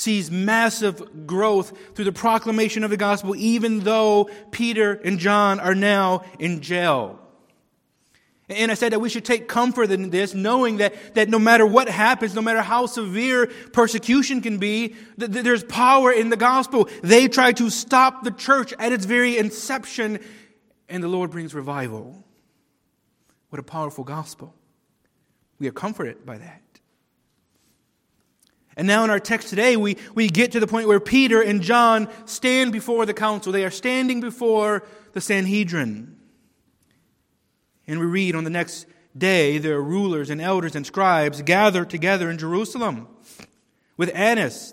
sees 0.00 0.30
massive 0.30 1.26
growth 1.26 1.94
through 1.94 2.06
the 2.06 2.12
proclamation 2.12 2.84
of 2.84 2.90
the 2.90 2.96
gospel, 2.96 3.36
even 3.36 3.80
though 3.80 4.30
Peter 4.50 4.92
and 4.92 5.18
John 5.18 5.60
are 5.60 5.74
now 5.74 6.24
in 6.38 6.62
jail. 6.62 7.18
And 8.48 8.70
I 8.70 8.74
said 8.74 8.92
that 8.92 9.00
we 9.00 9.08
should 9.08 9.24
take 9.24 9.46
comfort 9.46 9.92
in 9.92 10.10
this, 10.10 10.34
knowing 10.34 10.78
that, 10.78 11.14
that 11.14 11.28
no 11.28 11.38
matter 11.38 11.64
what 11.64 11.88
happens, 11.88 12.34
no 12.34 12.42
matter 12.42 12.62
how 12.62 12.86
severe 12.86 13.46
persecution 13.72 14.40
can 14.40 14.58
be, 14.58 14.96
that 15.18 15.32
there's 15.32 15.62
power 15.62 16.10
in 16.10 16.30
the 16.30 16.36
gospel. 16.36 16.88
They 17.02 17.28
try 17.28 17.52
to 17.52 17.70
stop 17.70 18.24
the 18.24 18.32
church 18.32 18.72
at 18.78 18.92
its 18.92 19.04
very 19.04 19.38
inception, 19.38 20.18
and 20.88 21.04
the 21.04 21.08
Lord 21.08 21.30
brings 21.30 21.54
revival. 21.54 22.24
What 23.50 23.60
a 23.60 23.62
powerful 23.62 24.02
gospel. 24.02 24.54
We 25.60 25.68
are 25.68 25.72
comforted 25.72 26.24
by 26.26 26.38
that. 26.38 26.62
And 28.80 28.86
now 28.86 29.04
in 29.04 29.10
our 29.10 29.20
text 29.20 29.48
today, 29.48 29.76
we, 29.76 29.98
we 30.14 30.28
get 30.28 30.52
to 30.52 30.58
the 30.58 30.66
point 30.66 30.88
where 30.88 31.00
Peter 31.00 31.42
and 31.42 31.60
John 31.60 32.08
stand 32.24 32.72
before 32.72 33.04
the 33.04 33.12
council. 33.12 33.52
They 33.52 33.66
are 33.66 33.70
standing 33.70 34.22
before 34.22 34.84
the 35.12 35.20
Sanhedrin. 35.20 36.16
And 37.86 38.00
we 38.00 38.06
read 38.06 38.34
on 38.34 38.44
the 38.44 38.48
next 38.48 38.86
day, 39.14 39.58
their 39.58 39.82
rulers 39.82 40.30
and 40.30 40.40
elders 40.40 40.74
and 40.74 40.86
scribes 40.86 41.42
gathered 41.42 41.90
together 41.90 42.30
in 42.30 42.38
Jerusalem 42.38 43.06
with 43.98 44.10
Annas, 44.14 44.72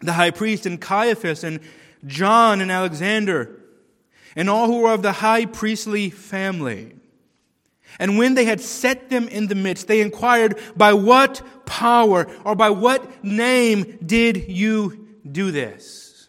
the 0.00 0.14
high 0.14 0.32
priest, 0.32 0.66
and 0.66 0.80
Caiaphas, 0.80 1.44
and 1.44 1.60
John 2.04 2.60
and 2.60 2.72
Alexander, 2.72 3.60
and 4.34 4.50
all 4.50 4.66
who 4.66 4.80
were 4.80 4.92
of 4.92 5.02
the 5.02 5.12
high 5.12 5.46
priestly 5.46 6.10
family. 6.10 6.96
And 7.98 8.18
when 8.18 8.34
they 8.34 8.44
had 8.44 8.60
set 8.60 9.10
them 9.10 9.28
in 9.28 9.46
the 9.46 9.54
midst, 9.54 9.86
they 9.86 10.00
inquired, 10.00 10.58
By 10.76 10.94
what 10.94 11.42
power 11.66 12.26
or 12.44 12.54
by 12.54 12.70
what 12.70 13.24
name 13.24 13.98
did 14.04 14.48
you 14.48 15.08
do 15.30 15.50
this? 15.50 16.28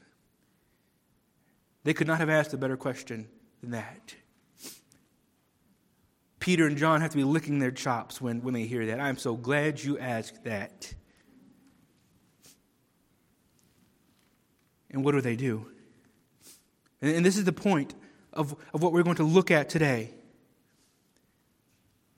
They 1.83 1.93
could 1.93 2.07
not 2.07 2.19
have 2.19 2.29
asked 2.29 2.53
a 2.53 2.57
better 2.57 2.77
question 2.77 3.27
than 3.61 3.71
that. 3.71 4.15
Peter 6.39 6.67
and 6.67 6.77
John 6.77 7.01
have 7.01 7.11
to 7.11 7.17
be 7.17 7.23
licking 7.23 7.59
their 7.59 7.71
chops 7.71 8.21
when, 8.21 8.41
when 8.43 8.53
they 8.53 8.65
hear 8.65 8.85
that. 8.87 8.99
I'm 8.99 9.17
so 9.17 9.35
glad 9.35 9.83
you 9.83 9.97
asked 9.97 10.43
that. 10.43 10.93
And 14.91 15.03
what 15.03 15.13
do 15.13 15.21
they 15.21 15.35
do? 15.35 15.67
And, 17.01 17.17
and 17.17 17.25
this 17.25 17.37
is 17.37 17.45
the 17.45 17.51
point 17.51 17.95
of, 18.31 18.55
of 18.73 18.83
what 18.83 18.93
we're 18.93 19.03
going 19.03 19.15
to 19.17 19.23
look 19.23 19.51
at 19.51 19.69
today. 19.69 20.13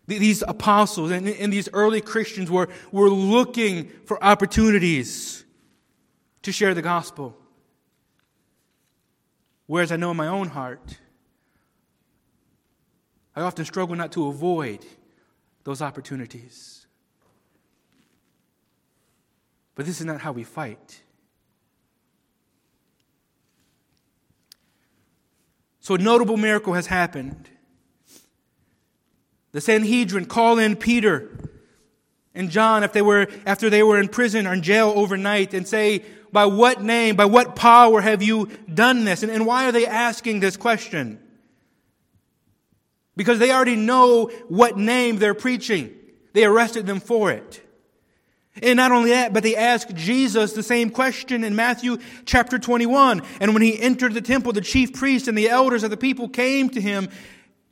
These 0.08 0.41
apostles 0.48 1.12
and, 1.12 1.28
and 1.28 1.52
these 1.52 1.67
early 1.74 2.00
Christians 2.00 2.50
were, 2.50 2.70
were 2.91 3.10
looking 3.10 3.89
for 4.06 4.24
opportunities 4.24 5.43
to 6.43 6.52
share 6.54 6.74
the 6.74 6.82
gospel. 6.82 7.38
Whereas 9.65 9.91
I 9.91 9.98
know 9.98 10.12
in 10.12 10.17
my 10.17 10.28
own 10.28 10.48
heart, 10.48 10.98
I 13.36 13.41
often 13.41 13.65
struggle 13.65 13.96
not 13.98 14.13
to 14.13 14.28
avoid 14.28 14.86
those 15.65 15.82
opportunities. 15.82 16.88
But 19.76 19.86
this 19.86 20.00
is 20.00 20.06
not 20.06 20.22
how 20.22 20.32
we 20.32 20.46
fight. 20.46 21.02
So, 25.82 25.96
a 25.96 25.98
notable 25.98 26.38
miracle 26.38 26.74
has 26.74 26.88
happened. 26.88 27.50
The 29.52 29.62
Sanhedrin 29.62 30.26
call 30.26 30.60
in 30.60 30.76
Peter 30.76 31.30
and 32.34 32.50
John 32.52 32.84
if 32.84 32.94
they 32.94 33.02
were, 33.02 33.28
after 33.46 33.70
they 33.70 33.84
were 33.84 34.00
in 34.00 34.10
prison 34.10 34.46
or 34.46 34.54
in 34.54 34.62
jail 34.62 34.94
overnight 34.96 35.54
and 35.54 35.68
say, 35.68 36.04
by 36.32 36.46
what 36.46 36.82
name, 36.82 37.16
by 37.16 37.26
what 37.26 37.56
power 37.56 38.02
have 38.02 38.22
you 38.22 38.50
done 38.72 39.06
this? 39.06 39.24
And, 39.24 39.32
and 39.32 39.46
why 39.46 39.68
are 39.68 39.72
they 39.72 39.88
asking 39.88 40.40
this 40.40 40.58
question? 40.58 41.20
Because 43.16 43.40
they 43.40 43.52
already 43.52 43.76
know 43.76 44.28
what 44.48 44.78
name 44.78 45.18
they're 45.18 45.34
preaching. 45.34 45.94
They 46.34 46.46
arrested 46.46 46.86
them 46.86 47.00
for 47.00 47.32
it. 47.32 47.64
And 48.62 48.78
not 48.78 48.92
only 48.92 49.12
that, 49.12 49.34
but 49.34 49.44
they 49.44 49.56
asked 49.56 49.96
Jesus 49.96 50.54
the 50.54 50.64
same 50.64 50.90
question 50.90 51.44
in 51.44 51.56
Matthew 51.56 51.98
chapter 52.26 52.58
21. 52.58 53.22
And 53.40 53.54
when 53.54 53.62
he 53.62 53.80
entered 53.80 54.14
the 54.14 54.22
temple, 54.22 54.54
the 54.54 54.62
chief 54.62 54.94
priests 54.94 55.28
and 55.28 55.38
the 55.38 55.50
elders 55.50 55.84
of 55.84 55.90
the 55.90 55.98
people 55.98 56.28
came 56.28 56.70
to 56.70 56.82
him 56.82 57.10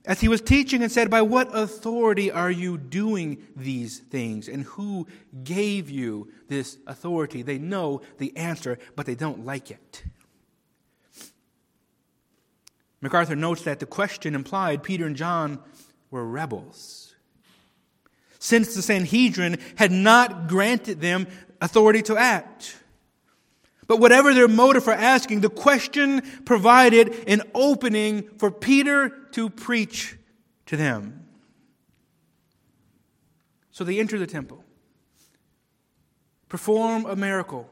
as 0.06 0.22
he 0.22 0.28
was 0.28 0.42
teaching 0.42 0.82
and 0.82 0.92
said, 0.92 1.10
By 1.10 1.22
what 1.22 1.50
authority 1.56 2.32
are 2.32 2.52
you 2.52 2.78
doing 2.78 3.46
these 3.56 4.00
things? 4.00 4.48
And 4.48 4.64
who 4.64 5.08
gave 5.44 5.90
you 5.90 6.32
this 6.48 6.78
authority? 6.88 7.42
They 7.42 7.58
know 7.58 8.02
the 8.18 8.36
answer, 8.38 8.78
but 8.96 9.06
they 9.06 9.16
don't 9.16 9.46
like 9.46 9.72
it. 9.72 10.04
MacArthur 13.02 13.36
notes 13.36 13.64
that 13.64 13.80
the 13.80 13.86
question 13.86 14.36
implied 14.36 14.84
Peter 14.84 15.06
and 15.06 15.16
John 15.16 15.60
were 16.10 16.26
rebels. 16.26 17.14
Since 18.40 18.76
the 18.76 18.82
Sanhedrin 18.82 19.60
had 19.76 19.92
not 19.92 20.48
granted 20.48 21.02
them 21.02 21.28
authority 21.62 22.02
to 22.04 22.18
act. 22.18 22.78
But 23.88 24.00
whatever 24.00 24.34
their 24.34 24.48
motive 24.48 24.84
for 24.84 24.94
asking, 24.94 25.42
the 25.42 25.50
question 25.50 26.22
provided 26.46 27.16
an 27.28 27.44
opening 27.54 28.28
for 28.38 28.50
Peter 28.50 29.10
to 29.36 29.50
preach 29.50 30.18
to 30.66 30.78
them. 30.78 31.28
So 33.70 33.84
they 33.84 34.00
enter 34.00 34.18
the 34.18 34.28
temple, 34.28 34.64
perform 36.48 37.06
a 37.06 37.18
miracle, 37.18 37.70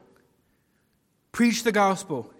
preach 1.32 1.62
the 1.62 1.72
gospel, 1.72 2.30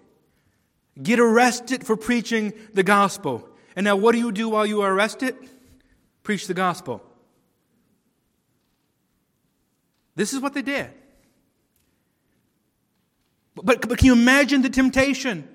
get 1.01 1.19
arrested 1.19 1.83
for 1.83 1.97
preaching 1.97 2.53
the 2.75 2.83
gospel. 2.83 3.49
And 3.75 3.83
now, 3.83 3.95
what 3.95 4.11
do 4.11 4.19
you 4.19 4.31
do 4.31 4.49
while 4.49 4.67
you 4.67 4.81
are 4.81 4.93
arrested? 4.93 5.35
Preach 6.21 6.45
the 6.45 6.53
gospel. 6.53 7.01
This 10.15 10.33
is 10.33 10.39
what 10.39 10.53
they 10.53 10.61
did. 10.61 10.91
But, 13.55 13.89
but 13.89 13.97
can 13.97 14.05
you 14.05 14.13
imagine 14.13 14.61
the 14.61 14.69
temptation? 14.69 15.49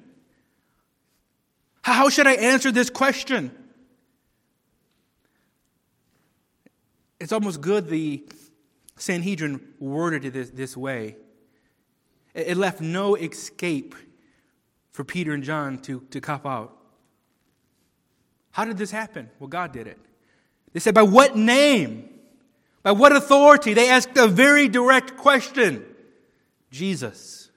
How 1.82 2.08
should 2.08 2.26
I 2.26 2.34
answer 2.34 2.72
this 2.72 2.90
question? 2.90 3.52
It's 7.20 7.32
almost 7.32 7.60
good 7.60 7.88
the 7.88 8.24
Sanhedrin 8.96 9.60
worded 9.78 10.24
it 10.24 10.32
this, 10.32 10.50
this 10.50 10.76
way. 10.76 11.16
It 12.34 12.56
left 12.56 12.80
no 12.80 13.14
escape 13.14 13.94
for 14.92 15.04
Peter 15.04 15.32
and 15.32 15.42
John 15.42 15.78
to, 15.82 16.00
to 16.10 16.20
cop 16.20 16.46
out. 16.46 16.76
How 18.52 18.64
did 18.64 18.78
this 18.78 18.90
happen? 18.90 19.30
Well, 19.38 19.48
God 19.48 19.72
did 19.72 19.86
it. 19.86 19.98
They 20.72 20.80
said, 20.80 20.94
By 20.94 21.02
what 21.02 21.36
name? 21.36 22.08
By 22.82 22.92
what 22.92 23.14
authority? 23.14 23.74
They 23.74 23.90
asked 23.90 24.16
a 24.16 24.26
very 24.26 24.68
direct 24.68 25.16
question 25.16 25.84
Jesus. 26.70 27.50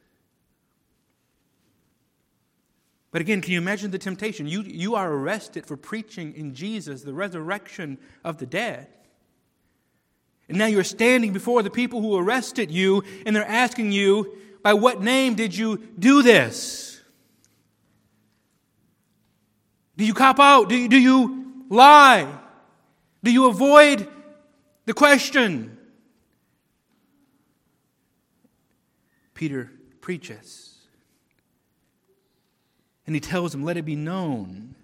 But 3.12 3.21
again, 3.21 3.41
can 3.41 3.54
you 3.54 3.60
imagine 3.60 3.91
the 3.91 3.99
temptation? 3.99 4.47
You, 4.47 4.63
you 4.63 4.95
are 4.95 5.12
arrested 5.12 5.67
for 5.67 5.78
preaching 5.78 6.34
in 6.34 6.56
Jesus 6.56 7.04
the 7.04 7.13
resurrection 7.13 7.99
of 8.23 8.39
the 8.39 8.47
dead. 8.47 8.88
And 10.49 10.58
now 10.58 10.65
you're 10.65 10.84
standing 10.84 11.34
before 11.34 11.63
the 11.63 11.69
people 11.69 12.01
who 12.01 12.17
arrested 12.17 12.69
you, 12.69 13.03
and 13.25 13.36
they're 13.36 13.47
asking 13.47 13.91
you, 13.91 14.38
By 14.62 14.73
what 14.73 15.01
name 15.01 15.36
did 15.36 15.56
you 15.56 15.77
do 15.97 16.21
this? 16.21 17.01
Do 19.95 20.06
you 20.06 20.13
cop 20.13 20.39
out? 20.39 20.69
Do 20.69 20.75
you, 20.75 20.88
do 20.88 20.97
you 20.97 21.65
lie? 21.69 22.27
Do 23.23 23.32
you 23.32 23.47
avoid 23.47 24.08
the 24.86 24.93
question? 24.93 25.77
Peter 29.34 29.71
preaches. 30.01 30.77
And 33.06 33.15
he 33.15 33.19
tells 33.19 33.51
them, 33.51 33.63
Let 33.63 33.77
it 33.77 33.86
be 33.86 33.95
known 33.95 34.75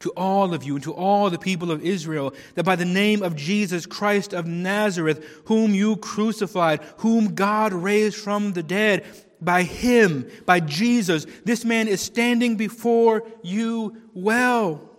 to 0.00 0.10
all 0.16 0.54
of 0.54 0.64
you 0.64 0.74
and 0.74 0.84
to 0.84 0.94
all 0.94 1.30
the 1.30 1.38
people 1.38 1.70
of 1.70 1.84
Israel 1.84 2.34
that 2.54 2.64
by 2.64 2.74
the 2.74 2.84
name 2.84 3.22
of 3.22 3.36
Jesus 3.36 3.86
Christ 3.86 4.32
of 4.32 4.46
Nazareth, 4.46 5.42
whom 5.44 5.74
you 5.74 5.96
crucified, 5.96 6.80
whom 6.98 7.34
God 7.34 7.72
raised 7.72 8.16
from 8.16 8.52
the 8.52 8.62
dead, 8.62 9.04
by 9.42 9.62
him, 9.62 10.28
by 10.44 10.60
Jesus, 10.60 11.26
this 11.44 11.64
man 11.64 11.88
is 11.88 12.00
standing 12.00 12.56
before 12.56 13.24
you 13.42 13.96
well. 14.12 14.90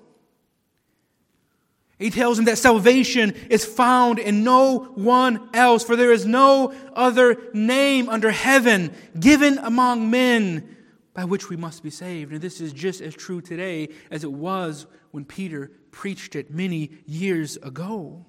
He 2.00 2.10
tells 2.10 2.40
him 2.40 2.46
that 2.46 2.58
salvation 2.58 3.36
is 3.52 3.64
found 3.64 4.18
in 4.18 4.44
no 4.44 4.80
one 4.96 5.50
else, 5.54 5.84
for 5.84 5.96
there 5.96 6.12
is 6.12 6.26
no 6.26 6.74
other 6.96 7.38
name 7.54 8.10
under 8.10 8.32
heaven 8.32 8.92
given 9.20 9.60
among 9.60 10.10
men 10.10 10.78
by 11.22 11.26
which 11.26 11.50
we 11.50 11.56
must 11.56 11.84
be 11.84 11.92
saved. 11.92 12.32
And 12.32 12.42
this 12.42 12.60
is 12.60 12.74
just 12.74 13.00
as 13.00 13.14
true 13.14 13.42
today 13.42 13.90
as 14.10 14.24
it 14.24 14.32
was 14.32 14.88
when 15.12 15.24
Peter 15.24 15.70
preached 15.92 16.36
it 16.36 16.50
many 16.50 16.90
years 17.06 17.58
ago. 17.58 18.26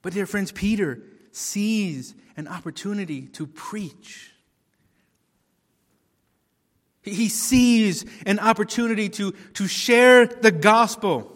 But, 0.00 0.14
dear 0.14 0.24
friends, 0.24 0.52
Peter 0.52 1.02
sees 1.32 2.14
an 2.34 2.48
opportunity 2.48 3.26
to 3.26 3.46
preach. 3.46 4.32
He 7.02 7.28
sees 7.28 8.06
an 8.24 8.38
opportunity 8.38 9.10
to, 9.10 9.32
to 9.52 9.68
share 9.68 10.24
the 10.24 10.50
gospel. 10.50 11.30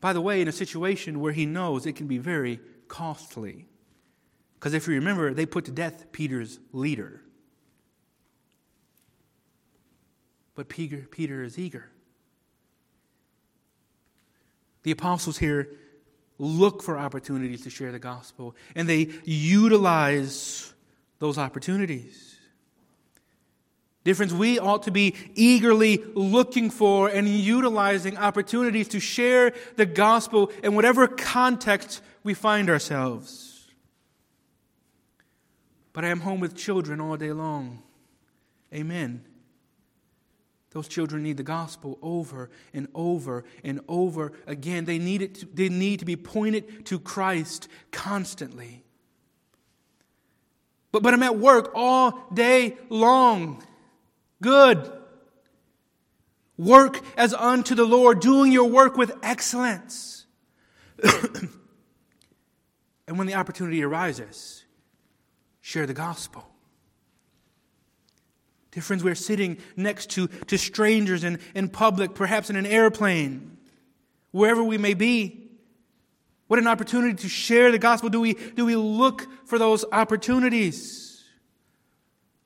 By 0.00 0.12
the 0.12 0.20
way, 0.20 0.40
in 0.40 0.46
a 0.46 0.52
situation 0.52 1.18
where 1.18 1.32
he 1.32 1.46
knows 1.46 1.84
it 1.84 1.96
can 1.96 2.06
be 2.06 2.18
very 2.18 2.60
costly. 2.86 3.66
Because 4.54 4.74
if 4.74 4.86
you 4.86 4.94
remember, 4.94 5.34
they 5.34 5.46
put 5.46 5.66
to 5.66 5.70
death 5.70 6.12
Peter's 6.12 6.58
leader. 6.72 7.20
But 10.54 10.68
Peter, 10.68 11.06
Peter 11.10 11.42
is 11.42 11.58
eager. 11.58 11.90
The 14.84 14.90
apostles 14.90 15.38
here 15.38 15.68
look 16.38 16.82
for 16.82 16.98
opportunities 16.98 17.62
to 17.62 17.70
share 17.70 17.92
the 17.92 17.98
gospel, 17.98 18.54
and 18.74 18.88
they 18.88 19.10
utilize 19.24 20.72
those 21.18 21.38
opportunities. 21.38 22.36
Difference, 24.04 24.32
we 24.32 24.58
ought 24.58 24.82
to 24.82 24.90
be 24.90 25.14
eagerly 25.34 26.04
looking 26.14 26.68
for 26.68 27.08
and 27.08 27.26
utilizing 27.26 28.18
opportunities 28.18 28.88
to 28.88 29.00
share 29.00 29.54
the 29.76 29.86
gospel 29.86 30.52
in 30.62 30.74
whatever 30.74 31.08
context 31.08 32.02
we 32.22 32.34
find 32.34 32.68
ourselves. 32.68 33.53
But 35.94 36.04
I 36.04 36.08
am 36.08 36.20
home 36.20 36.40
with 36.40 36.54
children 36.54 37.00
all 37.00 37.16
day 37.16 37.32
long. 37.32 37.82
Amen. 38.74 39.24
Those 40.72 40.88
children 40.88 41.22
need 41.22 41.36
the 41.36 41.44
gospel 41.44 42.00
over 42.02 42.50
and 42.74 42.88
over 42.96 43.44
and 43.62 43.80
over 43.86 44.32
again. 44.44 44.86
They 44.86 44.98
need, 44.98 45.22
it 45.22 45.36
to, 45.36 45.46
they 45.46 45.68
need 45.68 46.00
to 46.00 46.04
be 46.04 46.16
pointed 46.16 46.84
to 46.86 46.98
Christ 46.98 47.68
constantly. 47.92 48.82
But, 50.90 51.04
but 51.04 51.14
I'm 51.14 51.22
at 51.22 51.38
work 51.38 51.70
all 51.76 52.26
day 52.34 52.76
long. 52.88 53.64
Good. 54.42 54.90
Work 56.58 57.00
as 57.16 57.32
unto 57.32 57.76
the 57.76 57.84
Lord, 57.84 58.18
doing 58.18 58.50
your 58.50 58.68
work 58.68 58.96
with 58.96 59.12
excellence. 59.22 60.26
and 63.06 63.16
when 63.16 63.28
the 63.28 63.34
opportunity 63.34 63.84
arises, 63.84 64.63
share 65.64 65.86
the 65.86 65.94
gospel. 65.94 66.46
Dear 68.70 68.82
friends, 68.82 69.02
we're 69.02 69.14
sitting 69.14 69.56
next 69.76 70.10
to, 70.10 70.26
to 70.26 70.58
strangers 70.58 71.24
in, 71.24 71.40
in 71.54 71.70
public, 71.70 72.14
perhaps 72.14 72.50
in 72.50 72.56
an 72.56 72.66
airplane, 72.66 73.56
wherever 74.30 74.62
we 74.62 74.76
may 74.76 74.92
be. 74.92 75.48
What 76.48 76.58
an 76.58 76.66
opportunity 76.66 77.14
to 77.14 77.30
share 77.30 77.72
the 77.72 77.78
gospel. 77.78 78.10
Do 78.10 78.20
we, 78.20 78.34
do 78.34 78.66
we 78.66 78.76
look 78.76 79.26
for 79.46 79.58
those 79.58 79.86
opportunities? 79.90 81.24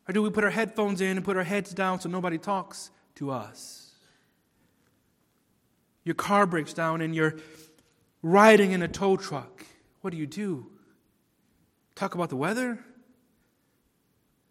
Or 0.09 0.13
do 0.13 0.23
we 0.23 0.31
put 0.31 0.45
our 0.45 0.51
headphones 0.51 1.01
in 1.01 1.17
and 1.17 1.25
put 1.25 1.37
our 1.37 1.43
heads 1.43 1.75
down 1.75 2.01
so 2.01 2.09
nobody 2.09 2.39
talks 2.39 2.93
to 3.17 3.33
us? 3.33 3.97
Your 6.05 6.15
car 6.15 6.47
breaks 6.47 6.73
down 6.73 7.01
and 7.01 7.17
you're 7.17 7.35
riding 8.23 8.71
in 8.71 8.81
a 8.81 8.89
tow 8.89 9.17
truck. 9.17 9.67
What 10.03 10.13
do 10.13 10.17
you 10.17 10.27
do? 10.29 10.71
Talk 11.97 12.15
about 12.15 12.29
the 12.29 12.37
weather? 12.37 12.79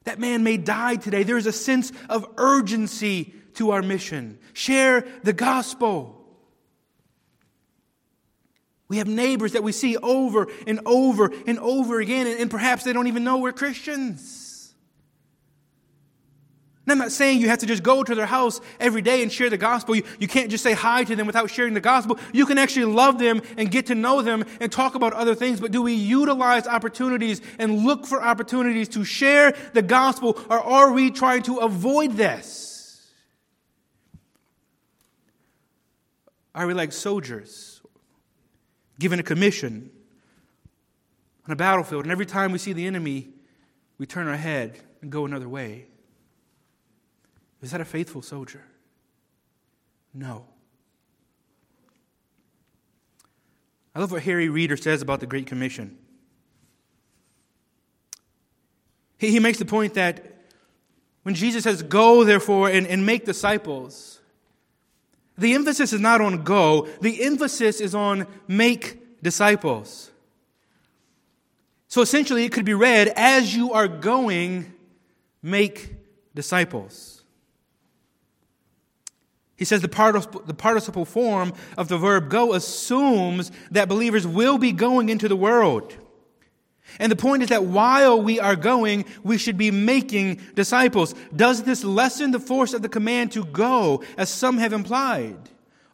That 0.08 0.20
man 0.20 0.42
may 0.42 0.56
die 0.56 0.96
today. 0.96 1.24
There 1.24 1.36
is 1.36 1.48
a 1.48 1.52
sense 1.52 1.92
of 2.08 2.26
urgency 2.38 3.34
to 3.56 3.72
our 3.72 3.82
mission. 3.82 4.40
Share 4.54 5.06
the 5.24 5.34
gospel. 5.34 6.26
We 8.88 9.00
have 9.00 9.08
neighbors 9.10 9.52
that 9.52 9.64
we 9.64 9.74
see 9.74 9.98
over 9.98 10.48
and 10.66 10.80
over 10.86 11.30
and 11.46 11.60
over 11.60 12.00
again, 12.00 12.26
and 12.26 12.50
perhaps 12.50 12.86
they 12.86 12.94
don't 12.94 13.08
even 13.08 13.26
know 13.26 13.40
we're 13.40 13.52
Christians. 13.52 14.47
And 16.88 16.94
I'm 16.94 17.00
not 17.00 17.12
saying 17.12 17.42
you 17.42 17.50
have 17.50 17.60
to 17.60 17.66
just 17.66 17.84
go 17.84 18.02
to 18.02 18.16
their 18.16 18.26
house 18.26 18.62
every 18.80 19.02
day 19.02 19.22
and 19.22 19.30
share 19.30 19.50
the 19.50 19.58
gospel. 19.58 19.94
You, 19.94 20.04
you 20.20 20.28
can't 20.30 20.50
just 20.50 20.64
say 20.64 20.72
hi 20.72 21.04
to 21.04 21.18
them 21.18 21.28
without 21.28 21.50
sharing 21.50 21.74
the 21.74 21.82
gospel. 21.82 22.18
You 22.32 22.46
can 22.46 22.58
actually 22.58 22.86
love 22.86 23.20
them 23.20 23.42
and 23.58 23.70
get 23.70 23.88
to 23.88 23.96
know 23.96 24.22
them 24.22 24.46
and 24.62 24.72
talk 24.72 24.96
about 24.96 25.12
other 25.12 25.36
things. 25.36 25.60
But 25.60 25.74
do 25.74 25.82
we 25.82 25.92
utilize 25.92 26.66
opportunities 26.66 27.42
and 27.60 27.84
look 27.84 28.06
for 28.06 28.24
opportunities 28.24 28.88
to 28.90 29.04
share 29.04 29.54
the 29.74 29.82
gospel, 29.82 30.42
or 30.50 30.62
are 30.62 30.94
we 30.94 31.12
trying 31.12 31.44
to 31.44 31.58
avoid 31.58 32.14
this? 32.14 33.12
Are 36.56 36.68
we 36.68 36.74
like 36.74 36.94
soldiers 36.94 37.82
given 38.98 39.20
a 39.20 39.24
commission 39.24 39.92
on 41.46 41.52
a 41.52 41.58
battlefield, 41.58 42.06
and 42.06 42.14
every 42.14 42.26
time 42.26 42.54
we 42.54 42.60
see 42.60 42.72
the 42.72 42.88
enemy, 42.88 43.28
we 43.98 44.06
turn 44.06 44.30
our 44.30 44.38
head 44.38 44.80
and 45.02 45.12
go 45.12 45.26
another 45.26 45.50
way? 45.50 45.88
Is 47.62 47.72
that 47.72 47.82
a 47.82 47.86
faithful 47.86 48.22
soldier? 48.22 48.64
No. 50.14 50.46
I 53.96 54.00
love 54.00 54.12
what 54.12 54.24
Harry 54.24 54.48
Reeder 54.48 54.78
says 54.78 55.02
about 55.02 55.20
the 55.20 55.26
Great 55.26 55.48
Commission. 55.48 55.98
He, 59.18 59.32
he 59.32 59.40
makes 59.40 59.58
the 59.58 59.66
point 59.66 59.96
that 59.96 60.38
when 61.24 61.34
Jesus 61.34 61.64
says, 61.64 61.82
Go, 61.82 62.24
therefore, 62.24 62.70
and, 62.70 62.86
and 62.86 63.06
make 63.06 63.26
disciples, 63.26 64.20
the 65.38 65.54
emphasis 65.54 65.94
is 65.94 66.00
not 66.00 66.22
on 66.22 66.44
go, 66.44 66.88
the 67.02 67.24
emphasis 67.24 67.82
is 67.82 67.94
on 67.94 68.28
make 68.48 69.22
disciples. 69.22 70.12
So 71.88 72.02
essentially, 72.02 72.46
it 72.46 72.52
could 72.52 72.66
be 72.66 72.74
read, 72.74 73.08
As 73.10 73.56
you 73.56 73.74
are 73.74 73.88
going, 73.88 74.74
make 75.42 75.96
disciples. 76.36 77.17
He 79.58 79.66
says 79.66 79.82
the 79.82 79.88
participle, 79.88 80.42
the 80.42 80.54
participle 80.54 81.04
form 81.04 81.52
of 81.78 81.88
the 81.88 81.98
verb 81.98 82.30
go 82.30 82.54
assumes 82.54 83.52
that 83.72 83.90
believers 83.90 84.26
will 84.26 84.60
be 84.60 84.72
going 84.72 85.10
into 85.10 85.28
the 85.28 85.36
world. 85.36 85.96
And 87.00 87.12
the 87.12 87.16
point 87.16 87.44
is 87.44 87.50
that 87.50 87.66
while 87.66 88.22
we 88.22 88.40
are 88.40 88.56
going, 88.56 89.06
we 89.24 89.38
should 89.38 89.58
be 89.58 89.72
making 89.72 90.42
disciples. 90.56 91.14
Does 91.36 91.64
this 91.64 91.84
lessen 91.84 92.32
the 92.32 92.40
force 92.40 92.74
of 92.74 92.82
the 92.82 92.90
command 92.90 93.32
to 93.34 93.44
go, 93.44 94.04
as 94.18 94.30
some 94.30 94.58
have 94.60 94.74
implied? 94.74 95.38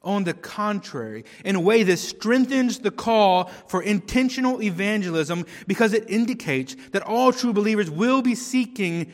On 0.04 0.26
the 0.26 0.34
contrary, 0.34 1.24
in 1.46 1.56
a 1.56 1.62
way, 1.62 1.84
this 1.84 2.06
strengthens 2.06 2.80
the 2.80 2.92
call 2.92 3.46
for 3.68 3.82
intentional 3.82 4.62
evangelism 4.62 5.46
because 5.66 5.94
it 5.94 6.10
indicates 6.10 6.76
that 6.92 7.04
all 7.04 7.32
true 7.32 7.54
believers 7.54 7.90
will 7.90 8.22
be 8.22 8.36
seeking 8.36 9.14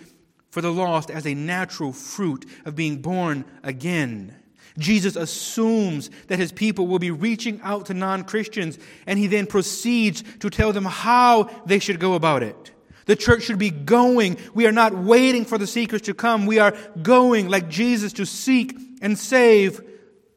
for 0.50 0.62
the 0.62 0.74
lost 0.74 1.12
as 1.12 1.28
a 1.28 1.36
natural 1.36 1.94
fruit 1.94 2.50
of 2.66 2.76
being 2.76 3.04
born 3.04 3.46
again. 3.62 4.36
Jesus 4.80 5.16
assumes 5.16 6.10
that 6.28 6.40
his 6.40 6.52
people 6.52 6.88
will 6.88 7.00
be 7.00 7.12
reaching 7.12 7.60
out 7.62 7.88
to 7.88 7.94
non 7.94 8.24
Christians, 8.24 8.80
and 9.06 9.20
he 9.20 9.28
then 9.28 9.46
proceeds 9.46 10.24
to 10.40 10.50
tell 10.50 10.74
them 10.74 10.86
how 10.86 11.50
they 11.66 11.80
should 11.80 12.00
go 12.00 12.14
about 12.16 12.42
it. 12.42 12.72
The 13.06 13.16
church 13.16 13.44
should 13.44 13.60
be 13.60 13.72
going. 13.72 14.38
We 14.54 14.68
are 14.68 14.72
not 14.72 14.94
waiting 14.94 15.46
for 15.46 15.58
the 15.58 15.68
seekers 15.68 16.02
to 16.04 16.14
come. 16.14 16.46
We 16.46 16.60
are 16.60 16.76
going 17.02 17.50
like 17.50 17.68
Jesus 17.70 18.14
to 18.14 18.26
seek 18.26 18.78
and 19.02 19.18
save 19.18 19.82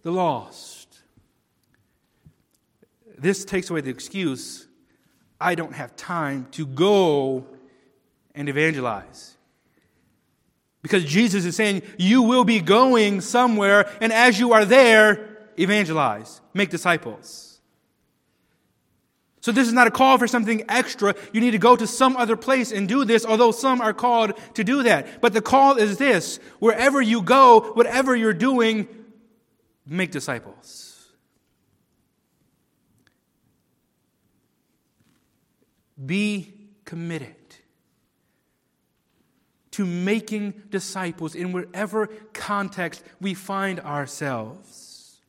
the 0.03 0.11
lost. 0.11 1.03
This 3.19 3.45
takes 3.45 3.71
away 3.71 3.83
the 3.83 3.91
excuse 3.91 4.67
I 5.43 5.57
don't 5.57 5.75
have 5.75 5.97
time 5.97 6.47
to 6.53 6.65
go 6.65 7.47
and 8.35 8.49
evangelize. 8.49 9.32
Because 10.83 11.05
Jesus 11.05 11.45
is 11.45 11.55
saying, 11.55 11.83
You 11.97 12.23
will 12.23 12.45
be 12.45 12.61
going 12.61 13.21
somewhere, 13.21 13.91
and 14.01 14.13
as 14.13 14.39
you 14.39 14.53
are 14.53 14.65
there, 14.65 15.39
evangelize, 15.59 16.41
make 16.53 16.71
disciples. 16.71 17.61
So, 19.41 19.51
this 19.51 19.67
is 19.67 19.73
not 19.73 19.89
a 19.89 19.91
call 19.91 20.19
for 20.19 20.29
something 20.29 20.65
extra. 20.69 21.17
You 21.33 21.41
need 21.41 21.51
to 21.51 21.59
go 21.59 21.75
to 21.75 21.87
some 21.87 22.17
other 22.17 22.37
place 22.37 22.71
and 22.71 22.89
do 22.89 23.05
this, 23.05 23.27
although 23.27 23.51
some 23.51 23.81
are 23.81 23.93
called 23.93 24.35
to 24.55 24.63
do 24.63 24.85
that. 24.85 25.21
But 25.21 25.33
the 25.33 25.43
call 25.43 25.79
is 25.79 25.97
this 25.99 26.39
wherever 26.61 27.01
you 27.01 27.23
go, 27.23 27.73
whatever 27.75 28.15
you're 28.15 28.33
doing, 28.33 28.89
make 29.87 30.13
disciples. 30.13 30.89
Be 36.05 36.55
committed 36.85 37.35
to 39.73 39.85
making 39.85 40.55
disciples 40.71 41.35
in 41.35 41.53
whatever 41.53 42.07
context 42.33 43.03
we 43.21 43.35
find 43.35 43.81
ourselves. 43.81 45.21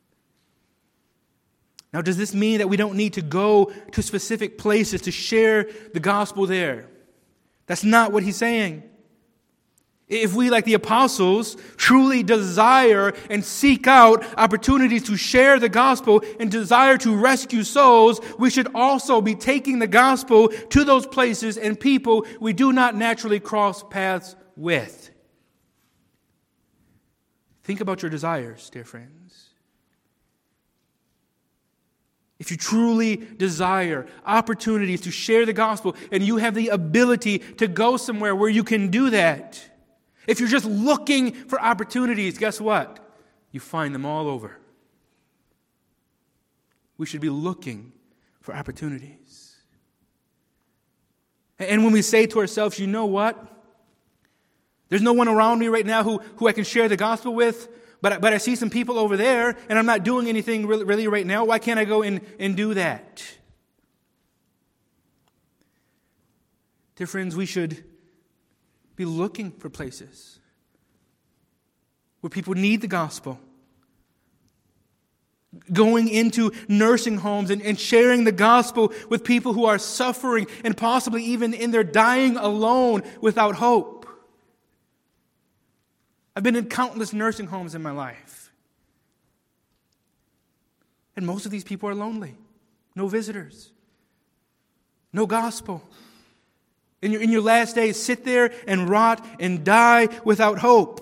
Now, 1.94 2.02
does 2.02 2.18
this 2.18 2.34
mean 2.34 2.58
that 2.58 2.70
we 2.70 2.78
don't 2.78 2.96
need 2.96 3.14
to 3.14 3.22
go 3.22 3.72
to 3.92 4.02
specific 4.02 4.58
places 4.58 5.02
to 5.02 5.12
share 5.12 5.68
the 5.94 6.00
gospel 6.00 6.48
there? 6.48 6.90
That's 7.68 7.84
not 7.84 8.12
what 8.12 8.24
he's 8.24 8.36
saying. 8.36 8.84
If 10.10 10.36
we, 10.36 10.50
like 10.50 10.66
the 10.66 10.74
apostles, 10.74 11.56
truly 11.78 12.24
desire 12.24 13.14
and 13.30 13.44
seek 13.44 13.88
out 13.88 14.26
opportunities 14.38 15.04
to 15.04 15.16
share 15.16 15.60
the 15.60 15.70
gospel 15.70 16.22
and 16.40 16.52
desire 16.52 16.98
to 17.00 17.16
rescue 17.16 17.64
souls, 17.64 18.20
we 18.38 18.50
should 18.50 18.68
also 18.76 19.22
be 19.22 19.34
taking 19.34 19.80
the 19.80 19.88
gospel 19.88 20.50
to 20.50 20.84
those 20.84 21.08
places 21.08 21.58
and 21.58 21.80
people 21.80 22.26
we 22.42 22.54
do 22.54 22.74
not 22.74 22.96
naturally 22.96 23.40
cross 23.40 23.82
paths 23.84 24.36
with. 24.56 25.10
Think 27.64 27.80
about 27.80 28.02
your 28.02 28.12
desires, 28.12 28.70
dear 28.70 28.84
friends. 28.84 29.50
If 32.40 32.52
you 32.52 32.58
truly 32.58 33.16
desire 33.16 34.06
opportunities 34.26 35.00
to 35.02 35.12
share 35.12 35.46
the 35.46 35.54
gospel 35.54 35.96
and 36.12 36.22
you 36.22 36.38
have 36.38 36.56
the 36.56 36.68
ability 36.70 37.40
to 37.40 37.70
go 37.70 37.96
somewhere 37.96 38.36
where 38.36 38.50
you 38.50 38.66
can 38.66 38.90
do 38.90 39.12
that, 39.12 39.64
if 40.28 40.40
you're 40.40 40.50
just 40.50 40.66
looking 40.66 41.34
for 41.34 41.62
opportunities, 41.62 42.38
guess 42.38 42.62
what? 42.62 43.00
You 43.52 43.60
find 43.60 43.94
them 43.94 44.06
all 44.06 44.28
over. 44.28 44.58
We 46.98 47.06
should 47.06 47.22
be 47.22 47.30
looking 47.30 47.92
for 48.42 48.56
opportunities. 48.56 49.58
And 51.60 51.84
when 51.84 51.94
we 51.94 52.02
say 52.02 52.26
to 52.28 52.40
ourselves, 52.40 52.80
you 52.80 52.88
know 52.88 53.06
what? 53.06 53.38
There's 54.90 55.02
no 55.02 55.14
one 55.14 55.28
around 55.28 55.60
me 55.60 55.68
right 55.68 55.86
now 55.86 56.04
who, 56.04 56.20
who 56.38 56.48
I 56.48 56.52
can 56.52 56.64
share 56.64 56.88
the 56.88 56.98
gospel 56.98 57.34
with, 57.34 57.68
but, 58.02 58.22
but 58.22 58.34
I 58.34 58.38
see 58.38 58.56
some 58.56 58.70
people 58.70 59.00
over 59.00 59.18
there 59.18 59.58
and 59.70 59.80
I'm 59.80 59.86
not 59.86 60.04
doing 60.04 60.28
anything 60.28 60.68
really, 60.68 60.84
really 60.84 61.08
right 61.08 61.26
now. 61.26 61.46
Why 61.46 61.60
can't 61.60 61.80
I 61.80 61.86
go 61.86 62.02
and, 62.02 62.22
and 62.40 62.56
do 62.56 62.74
that? 62.74 63.24
Dear 66.96 67.08
friends, 67.08 67.36
we 67.36 67.46
should 67.46 67.84
be 68.96 69.06
looking 69.06 69.52
for 69.52 69.70
places 69.70 70.40
where 72.22 72.30
people 72.30 72.54
need 72.54 72.82
the 72.82 72.88
gospel. 72.88 73.40
Going 75.72 76.08
into 76.08 76.52
nursing 76.68 77.18
homes 77.18 77.50
and, 77.50 77.62
and 77.62 77.80
sharing 77.80 78.24
the 78.24 78.32
gospel 78.32 78.92
with 79.10 79.24
people 79.24 79.54
who 79.54 79.66
are 79.66 79.78
suffering 79.78 80.48
and 80.64 80.76
possibly 80.76 81.24
even 81.24 81.54
in 81.54 81.72
their 81.72 81.84
dying 81.84 82.38
alone 82.38 83.04
without 83.22 83.56
hope. 83.56 84.08
I've 86.36 86.44
been 86.44 86.56
in 86.56 86.70
countless 86.70 87.14
nursing 87.14 87.48
homes 87.48 87.76
in 87.76 87.84
my 87.84 87.92
life. 87.92 88.52
And 91.16 91.26
most 91.26 91.46
of 91.46 91.52
these 91.52 91.64
people 91.64 91.90
are 91.90 91.96
lonely. 91.96 92.36
No 92.96 93.08
visitors. 93.08 93.72
No 95.12 95.28
gospel 95.28 95.84
in 97.04 97.12
your, 97.12 97.22
in 97.22 97.30
your 97.30 97.42
last 97.42 97.76
days 97.76 98.02
sit 98.02 98.24
there 98.24 98.52
and 98.66 98.90
rot 98.90 99.24
and 99.40 99.64
die 99.64 100.08
without 100.24 100.58
hope. 100.58 101.02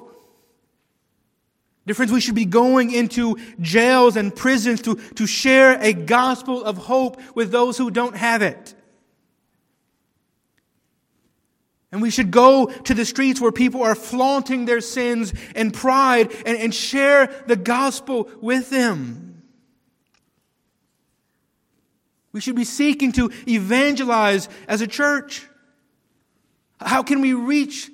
Dear 1.85 1.95
friends, 1.95 2.11
we 2.11 2.21
should 2.21 2.35
be 2.35 2.45
going 2.45 2.91
into 2.91 3.37
jails 3.59 4.15
and 4.15 4.35
prisons 4.35 4.81
to, 4.81 4.95
to 5.15 5.25
share 5.25 5.79
a 5.81 5.93
gospel 5.93 6.63
of 6.63 6.77
hope 6.77 7.21
with 7.35 7.51
those 7.51 7.77
who 7.77 7.91
don't 7.91 8.15
have 8.15 8.41
it. 8.41 8.75
And 11.91 12.01
we 12.01 12.09
should 12.09 12.31
go 12.31 12.67
to 12.67 12.93
the 12.93 13.05
streets 13.05 13.41
where 13.41 13.51
people 13.51 13.83
are 13.83 13.95
flaunting 13.95 14.65
their 14.65 14.81
sins 14.81 15.33
and 15.55 15.73
pride 15.73 16.31
and, 16.45 16.57
and 16.57 16.73
share 16.73 17.27
the 17.47 17.55
gospel 17.57 18.29
with 18.41 18.69
them. 18.69 19.43
We 22.31 22.39
should 22.39 22.55
be 22.55 22.63
seeking 22.63 23.11
to 23.13 23.29
evangelize 23.47 24.47
as 24.67 24.81
a 24.81 24.87
church. 24.87 25.47
How 26.81 27.03
can 27.03 27.21
we 27.21 27.33
reach 27.33 27.91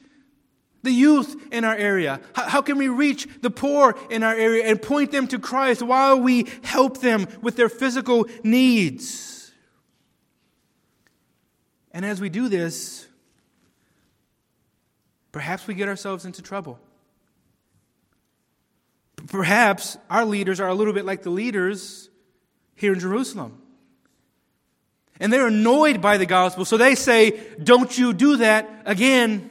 the 0.84 0.92
youth 0.92 1.36
in 1.52 1.66
our 1.66 1.76
area? 1.76 2.22
How, 2.34 2.62
can 2.62 2.78
we 2.78 2.88
reach 2.88 3.28
the 3.42 3.50
poor 3.50 3.98
in 4.10 4.24
our 4.24 4.34
area 4.34 4.66
and 4.66 4.82
point 4.82 5.12
them 5.12 5.28
to 5.28 5.40
Christ 5.40 5.82
while 5.82 6.20
we 6.20 6.48
help 6.64 7.02
them 7.02 7.28
with 7.42 7.56
their 7.56 7.70
physical 7.70 8.26
needs? 8.44 9.52
And 11.92 12.06
as 12.06 12.22
we 12.22 12.30
do 12.30 12.48
this, 12.48 13.08
perhaps 15.32 15.68
we 15.68 15.74
get 15.74 15.90
ourselves 15.90 16.26
into 16.26 16.42
trouble. 16.42 16.80
Perhaps 19.28 19.98
our 20.10 20.24
leaders 20.24 20.60
are 20.60 20.70
a 20.70 20.76
little 20.76 20.94
bit 20.94 21.06
like 21.06 21.24
the 21.24 21.30
leaders 21.30 22.10
here 22.76 22.94
in 22.94 23.00
Jerusalem. 23.00 23.62
And 25.20 25.34
they're 25.34 25.48
annoyed 25.48 26.02
by 26.02 26.18
the 26.18 26.26
gospel, 26.26 26.66
so 26.66 26.78
they 26.78 26.96
say, 26.96 27.40
Don't 27.62 27.98
you 27.98 28.14
do 28.14 28.38
that 28.38 28.84
again. 28.86 29.50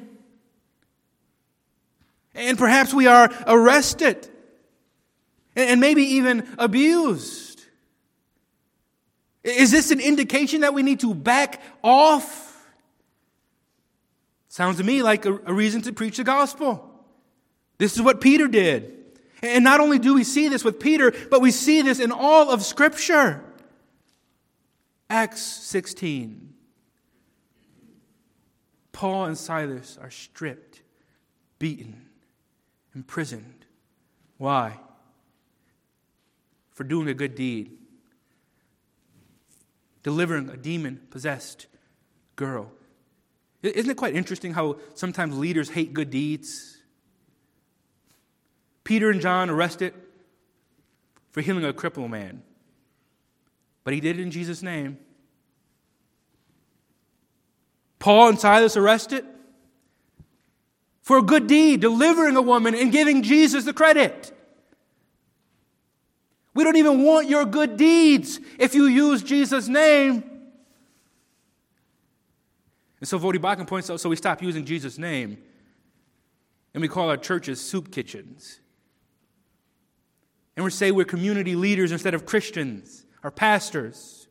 And 2.34 2.58
perhaps 2.58 2.92
we 2.92 3.06
are 3.06 3.32
arrested 3.46 4.28
and 5.56 5.80
maybe 5.80 6.02
even 6.02 6.46
abused. 6.58 7.64
Is 9.42 9.70
this 9.70 9.90
an 9.90 10.00
indication 10.00 10.60
that 10.60 10.74
we 10.74 10.82
need 10.82 11.00
to 11.00 11.14
back 11.14 11.62
off? 11.82 12.44
Sounds 14.48 14.76
to 14.78 14.84
me 14.84 15.02
like 15.02 15.24
a, 15.24 15.32
reason 15.32 15.82
to 15.82 15.92
preach 15.92 16.18
the 16.18 16.24
gospel. 16.24 16.90
This 17.78 17.94
is 17.94 18.02
what 18.02 18.20
Peter 18.20 18.48
did. 18.48 18.92
And 19.42 19.64
not 19.64 19.80
only 19.80 19.98
do 19.98 20.14
we 20.14 20.24
see 20.24 20.48
this 20.48 20.64
with 20.64 20.80
Peter, 20.80 21.12
but 21.30 21.40
we 21.40 21.50
see 21.50 21.82
this 21.82 22.00
in 22.00 22.10
all 22.10 22.50
of 22.50 22.62
Scripture. 22.64 23.42
Acts 25.08 25.40
16. 25.40 26.52
Paul 28.92 29.26
and 29.26 29.38
Silas 29.38 29.98
are 30.00 30.10
stripped, 30.10 30.82
beaten, 31.58 32.06
imprisoned. 32.94 33.66
Why? 34.38 34.78
For 36.70 36.84
doing 36.84 37.08
a 37.08 37.14
good 37.14 37.34
deed, 37.34 37.72
delivering 40.02 40.48
a 40.48 40.56
demon 40.56 41.00
possessed 41.10 41.66
girl. 42.36 42.72
Isn't 43.62 43.90
it 43.90 43.96
quite 43.96 44.14
interesting 44.14 44.54
how 44.54 44.78
sometimes 44.94 45.36
leaders 45.36 45.70
hate 45.70 45.92
good 45.92 46.10
deeds? 46.10 46.78
Peter 48.84 49.10
and 49.10 49.20
John 49.20 49.50
arrested 49.50 49.94
for 51.30 51.40
healing 51.40 51.64
a 51.64 51.72
crippled 51.72 52.10
man 52.10 52.42
but 53.86 53.94
he 53.94 54.00
did 54.00 54.18
it 54.18 54.22
in 54.22 54.32
Jesus' 54.32 54.64
name. 54.64 54.98
Paul 58.00 58.30
and 58.30 58.36
Silas 58.36 58.76
arrested 58.76 59.24
for 61.02 61.18
a 61.18 61.22
good 61.22 61.46
deed, 61.46 61.82
delivering 61.82 62.34
a 62.34 62.42
woman 62.42 62.74
and 62.74 62.90
giving 62.90 63.22
Jesus 63.22 63.62
the 63.62 63.72
credit. 63.72 64.36
We 66.52 66.64
don't 66.64 66.74
even 66.74 67.04
want 67.04 67.28
your 67.28 67.44
good 67.44 67.76
deeds 67.76 68.40
if 68.58 68.74
you 68.74 68.86
use 68.86 69.22
Jesus' 69.22 69.68
name. 69.68 70.24
And 72.98 73.08
so 73.08 73.20
Voddie 73.20 73.36
Baucham 73.38 73.68
points 73.68 73.88
out 73.88 74.00
so 74.00 74.08
we 74.08 74.16
stop 74.16 74.42
using 74.42 74.64
Jesus' 74.64 74.98
name. 74.98 75.38
And 76.74 76.82
we 76.82 76.88
call 76.88 77.08
our 77.08 77.16
churches 77.16 77.60
soup 77.60 77.92
kitchens. 77.92 78.58
And 80.56 80.64
we 80.64 80.72
say 80.72 80.90
we're 80.90 81.04
community 81.04 81.54
leaders 81.54 81.92
instead 81.92 82.14
of 82.14 82.26
Christians, 82.26 83.05
our 83.26 83.30
pastors. 83.32 84.28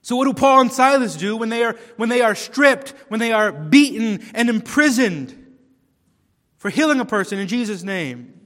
So, 0.00 0.16
what 0.16 0.24
do 0.24 0.32
Paul 0.34 0.62
and 0.62 0.72
Silas 0.72 1.14
do 1.14 1.36
when 1.36 1.50
they 1.50 1.62
are, 1.62 1.76
when 1.96 2.08
they 2.08 2.20
are 2.20 2.34
stripped, 2.34 2.94
when 3.06 3.20
they 3.20 3.30
are 3.30 3.52
beaten 3.52 4.20
and 4.34 4.48
imprisoned 4.48 5.38
for 6.56 6.68
healing 6.68 6.98
a 6.98 7.04
person 7.04 7.38
in 7.38 7.46
Jesus' 7.46 7.84
name? 7.84 8.40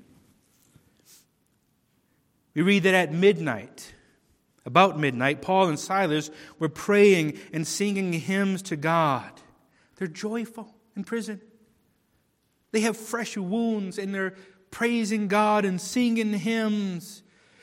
We 2.53 2.61
read 2.61 2.83
that 2.83 2.93
at 2.93 3.15
midnight, 3.15 3.95
about 4.67 4.99
midnight, 4.99 5.41
Paul 5.41 5.69
and 5.69 5.79
Silas 5.79 6.31
were 6.59 6.69
praying 6.69 7.39
and 7.55 7.67
singing 7.67 8.13
hymns 8.13 8.61
to 8.65 8.77
God. 8.77 9.31
They're 9.97 10.07
joyful 10.07 10.75
in 10.95 11.03
prison. 11.05 11.41
They 12.73 12.81
have 12.81 12.99
fresh 12.99 13.39
wounds 13.39 13.99
and 13.99 14.15
they're 14.15 14.35
praising 14.71 15.29
God 15.29 15.65
and 15.65 15.81
singing 15.81 16.35
hymns. 16.35 17.23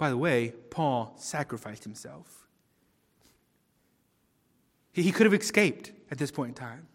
By 0.00 0.08
the 0.08 0.16
way, 0.16 0.54
Paul 0.70 1.12
sacrificed 1.18 1.84
himself. 1.84 2.48
He 4.94 5.12
could 5.12 5.26
have 5.26 5.34
escaped 5.34 5.92
at 6.10 6.16
this 6.16 6.30
point 6.30 6.48
in 6.48 6.54
time. 6.54 6.86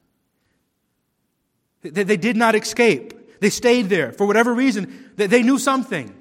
They 1.83 2.17
did 2.17 2.35
not 2.35 2.55
escape. 2.55 3.39
They 3.39 3.51
stayed 3.51 3.89
there. 3.89 4.11
For 4.11 4.25
whatever 4.25 4.55
reason, 4.55 5.11
they 5.17 5.43
knew 5.43 5.59
something. 5.59 6.15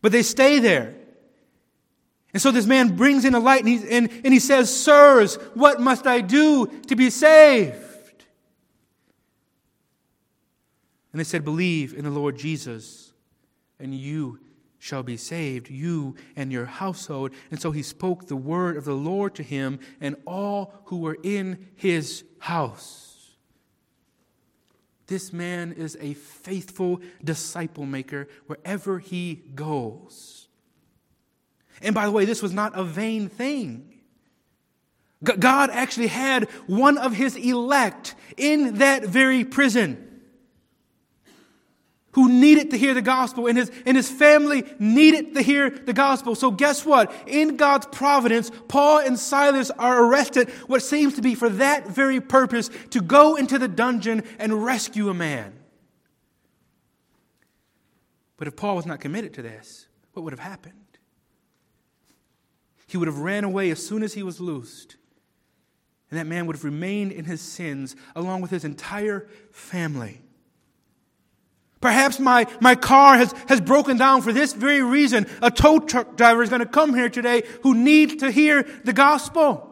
But 0.00 0.10
they 0.10 0.22
stay 0.22 0.58
there. 0.58 0.94
And 2.32 2.40
so 2.40 2.50
this 2.50 2.64
man 2.64 2.96
brings 2.96 3.26
in 3.26 3.34
a 3.34 3.38
light 3.38 3.66
and 3.66 4.10
and 4.10 4.32
he 4.32 4.40
says, 4.40 4.74
Sirs, 4.74 5.34
what 5.52 5.82
must 5.82 6.06
I 6.06 6.22
do 6.22 6.66
to 6.86 6.96
be 6.96 7.10
saved? 7.10 8.24
And 11.12 11.20
they 11.20 11.24
said, 11.24 11.44
Believe 11.44 11.92
in 11.92 12.04
the 12.04 12.10
Lord 12.10 12.38
Jesus, 12.38 13.12
and 13.78 13.94
you 13.94 14.38
shall 14.86 15.02
be 15.02 15.16
saved, 15.16 15.68
you 15.68 16.14
and 16.36 16.52
your 16.52 16.66
household. 16.66 17.32
And 17.50 17.60
so 17.60 17.72
he 17.72 17.82
spoke 17.82 18.26
the 18.26 18.36
word 18.36 18.76
of 18.76 18.84
the 18.84 18.94
Lord 18.94 19.34
to 19.34 19.42
him 19.42 19.80
and 20.00 20.14
all 20.24 20.72
who 20.84 20.98
were 20.98 21.18
in 21.24 21.66
his 21.74 22.22
house. 22.38 23.34
This 25.08 25.32
man 25.32 25.72
is 25.72 25.96
a 26.00 26.14
faithful 26.14 27.00
disciple 27.22 27.84
maker 27.84 28.28
wherever 28.46 29.00
he 29.00 29.42
goes. 29.54 30.46
And 31.82 31.94
by 31.94 32.06
the 32.06 32.12
way, 32.12 32.24
this 32.24 32.42
was 32.42 32.52
not 32.52 32.78
a 32.78 32.84
vain 32.84 33.28
thing. 33.28 33.92
God 35.22 35.70
actually 35.70 36.08
had 36.08 36.44
one 36.68 36.96
of 36.96 37.12
his 37.12 37.34
elect 37.34 38.14
in 38.36 38.76
that 38.78 39.04
very 39.04 39.44
prison 39.44 40.05
who 42.16 42.30
needed 42.30 42.70
to 42.70 42.78
hear 42.78 42.94
the 42.94 43.02
gospel, 43.02 43.46
and 43.46 43.58
his, 43.58 43.70
and 43.84 43.94
his 43.94 44.10
family 44.10 44.64
needed 44.78 45.34
to 45.34 45.42
hear 45.42 45.68
the 45.68 45.92
gospel. 45.92 46.34
So, 46.34 46.50
guess 46.50 46.84
what? 46.84 47.12
In 47.26 47.58
God's 47.58 47.84
providence, 47.92 48.50
Paul 48.68 49.00
and 49.00 49.18
Silas 49.18 49.70
are 49.72 50.02
arrested, 50.02 50.48
what 50.66 50.80
seems 50.80 51.12
to 51.16 51.20
be 51.20 51.34
for 51.34 51.50
that 51.50 51.86
very 51.86 52.22
purpose 52.22 52.70
to 52.92 53.02
go 53.02 53.36
into 53.36 53.58
the 53.58 53.68
dungeon 53.68 54.22
and 54.38 54.64
rescue 54.64 55.10
a 55.10 55.14
man. 55.14 55.52
But 58.38 58.48
if 58.48 58.56
Paul 58.56 58.76
was 58.76 58.86
not 58.86 59.00
committed 59.00 59.34
to 59.34 59.42
this, 59.42 59.86
what 60.14 60.22
would 60.22 60.32
have 60.32 60.40
happened? 60.40 60.72
He 62.86 62.96
would 62.96 63.08
have 63.08 63.18
ran 63.18 63.44
away 63.44 63.70
as 63.70 63.86
soon 63.86 64.02
as 64.02 64.14
he 64.14 64.22
was 64.22 64.40
loosed. 64.40 64.96
And 66.10 66.18
that 66.18 66.26
man 66.26 66.46
would 66.46 66.56
have 66.56 66.64
remained 66.64 67.12
in 67.12 67.26
his 67.26 67.42
sins 67.42 67.94
along 68.14 68.40
with 68.40 68.50
his 68.50 68.64
entire 68.64 69.28
family. 69.52 70.22
Perhaps 71.86 72.18
my, 72.18 72.48
my 72.60 72.74
car 72.74 73.16
has, 73.16 73.32
has 73.46 73.60
broken 73.60 73.96
down 73.96 74.20
for 74.20 74.32
this 74.32 74.52
very 74.52 74.82
reason. 74.82 75.24
A 75.40 75.52
tow 75.52 75.78
truck 75.78 76.16
driver 76.16 76.42
is 76.42 76.50
going 76.50 76.58
to 76.58 76.66
come 76.66 76.96
here 76.96 77.08
today 77.08 77.44
who 77.62 77.76
needs 77.76 78.16
to 78.16 78.32
hear 78.32 78.64
the 78.82 78.92
gospel. 78.92 79.62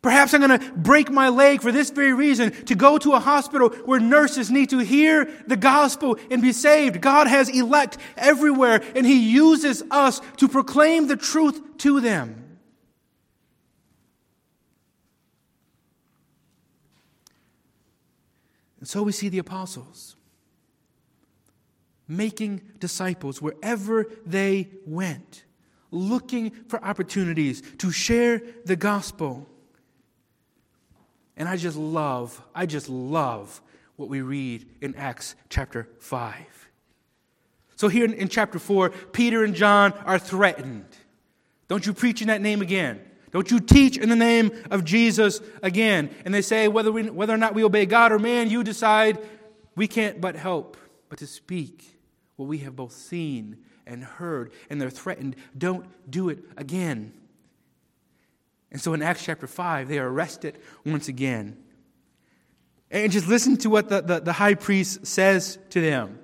Perhaps 0.00 0.32
I'm 0.32 0.46
going 0.46 0.60
to 0.60 0.72
break 0.74 1.10
my 1.10 1.28
leg 1.28 1.60
for 1.60 1.72
this 1.72 1.90
very 1.90 2.12
reason 2.12 2.52
to 2.66 2.76
go 2.76 2.98
to 2.98 3.14
a 3.14 3.18
hospital 3.18 3.70
where 3.84 3.98
nurses 3.98 4.48
need 4.48 4.70
to 4.70 4.78
hear 4.78 5.24
the 5.48 5.56
gospel 5.56 6.18
and 6.30 6.40
be 6.40 6.52
saved. 6.52 7.00
God 7.00 7.26
has 7.26 7.48
elect 7.48 7.98
everywhere 8.16 8.80
and 8.94 9.04
He 9.04 9.32
uses 9.32 9.82
us 9.90 10.20
to 10.36 10.46
proclaim 10.46 11.08
the 11.08 11.16
truth 11.16 11.78
to 11.78 12.00
them. 12.00 12.58
And 18.78 18.88
so 18.88 19.02
we 19.02 19.10
see 19.10 19.28
the 19.28 19.38
apostles 19.38 20.14
making 22.08 22.60
disciples 22.78 23.40
wherever 23.40 24.06
they 24.26 24.68
went, 24.86 25.44
looking 25.90 26.50
for 26.68 26.82
opportunities 26.84 27.62
to 27.78 27.90
share 27.90 28.42
the 28.64 28.76
gospel. 28.76 29.48
And 31.36 31.48
I 31.48 31.56
just 31.56 31.76
love, 31.76 32.40
I 32.54 32.66
just 32.66 32.88
love 32.88 33.60
what 33.96 34.08
we 34.08 34.20
read 34.20 34.66
in 34.80 34.94
Acts 34.96 35.34
chapter 35.48 35.88
5. 36.00 36.34
So, 37.76 37.88
here 37.88 38.04
in, 38.04 38.12
in, 38.14 38.28
chapter 38.28 38.58
4, 38.58 38.90
Peter 39.12 39.42
and 39.42 39.54
John 39.54 39.92
are 40.04 40.18
threatened. 40.18 40.86
Don't 41.66 41.84
you 41.84 41.92
preach 41.92 42.22
in 42.22 42.28
that 42.28 42.40
name 42.40 42.62
again. 42.62 43.00
Don't 43.32 43.50
you 43.50 43.58
teach 43.58 43.98
in 43.98 44.08
the 44.08 44.16
name 44.16 44.52
of 44.70 44.84
Jesus 44.84 45.40
again. 45.60 46.14
And 46.24 46.32
they 46.32 46.42
say, 46.42 46.68
whether, 46.68 46.92
we, 46.92 47.10
whether 47.10 47.34
or 47.34 47.36
not 47.36 47.52
we 47.52 47.64
obey 47.64 47.84
God 47.84 48.12
or 48.12 48.20
man, 48.20 48.48
you 48.48 48.62
decide. 48.62 49.18
We 49.74 49.88
can't 49.88 50.20
but 50.20 50.36
help, 50.36 50.76
but 51.08 51.18
to 51.18 51.26
speak 51.26 51.93
what 52.36 52.46
we 52.46 52.58
have 52.58 52.76
both 52.76 52.92
seen 52.92 53.58
and 53.86 54.02
heard, 54.02 54.52
and 54.70 54.80
they're 54.80 54.90
threatened, 54.90 55.36
don't 55.56 55.86
do 56.10 56.28
it 56.28 56.38
again. 56.56 57.12
And 58.70 58.80
so 58.80 58.92
in 58.92 59.02
Acts 59.02 59.24
chapter 59.24 59.46
5, 59.46 59.88
they 59.88 59.98
are 59.98 60.08
arrested 60.08 60.58
once 60.84 61.08
again. 61.08 61.56
And 62.90 63.12
just 63.12 63.28
listen 63.28 63.56
to 63.58 63.70
what 63.70 63.88
the, 63.88 64.00
the, 64.00 64.20
the 64.20 64.32
high 64.32 64.54
priest 64.54 65.06
says 65.06 65.58
to 65.70 65.80
them. 65.80 66.18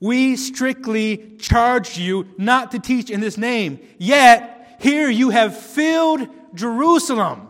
We 0.00 0.36
strictly 0.36 1.36
charged 1.38 1.98
you 1.98 2.28
not 2.38 2.70
to 2.72 2.78
teach 2.78 3.10
in 3.10 3.20
this 3.20 3.36
name, 3.36 3.80
yet 3.98 4.78
here 4.80 5.10
you 5.10 5.28
have 5.30 5.58
filled 5.58 6.26
Jerusalem 6.54 7.48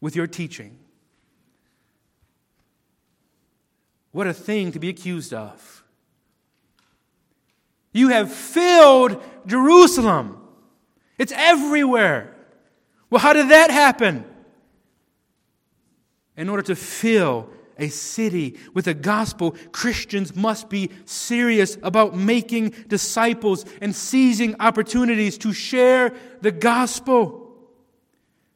with 0.00 0.16
your 0.16 0.26
teaching. 0.26 0.78
What 4.14 4.28
a 4.28 4.32
thing 4.32 4.70
to 4.70 4.78
be 4.78 4.90
accused 4.90 5.34
of. 5.34 5.82
You 7.92 8.10
have 8.10 8.32
filled 8.32 9.20
Jerusalem. 9.44 10.40
It's 11.18 11.32
everywhere. 11.34 12.32
Well, 13.10 13.18
how 13.18 13.32
did 13.32 13.48
that 13.48 13.72
happen? 13.72 14.24
In 16.36 16.48
order 16.48 16.62
to 16.62 16.76
fill 16.76 17.50
a 17.76 17.88
city 17.88 18.56
with 18.72 18.84
the 18.84 18.94
gospel, 18.94 19.56
Christians 19.72 20.36
must 20.36 20.68
be 20.68 20.90
serious 21.06 21.76
about 21.82 22.16
making 22.16 22.72
disciples 22.86 23.64
and 23.80 23.92
seizing 23.92 24.54
opportunities 24.60 25.38
to 25.38 25.52
share 25.52 26.14
the 26.40 26.52
gospel. 26.52 27.52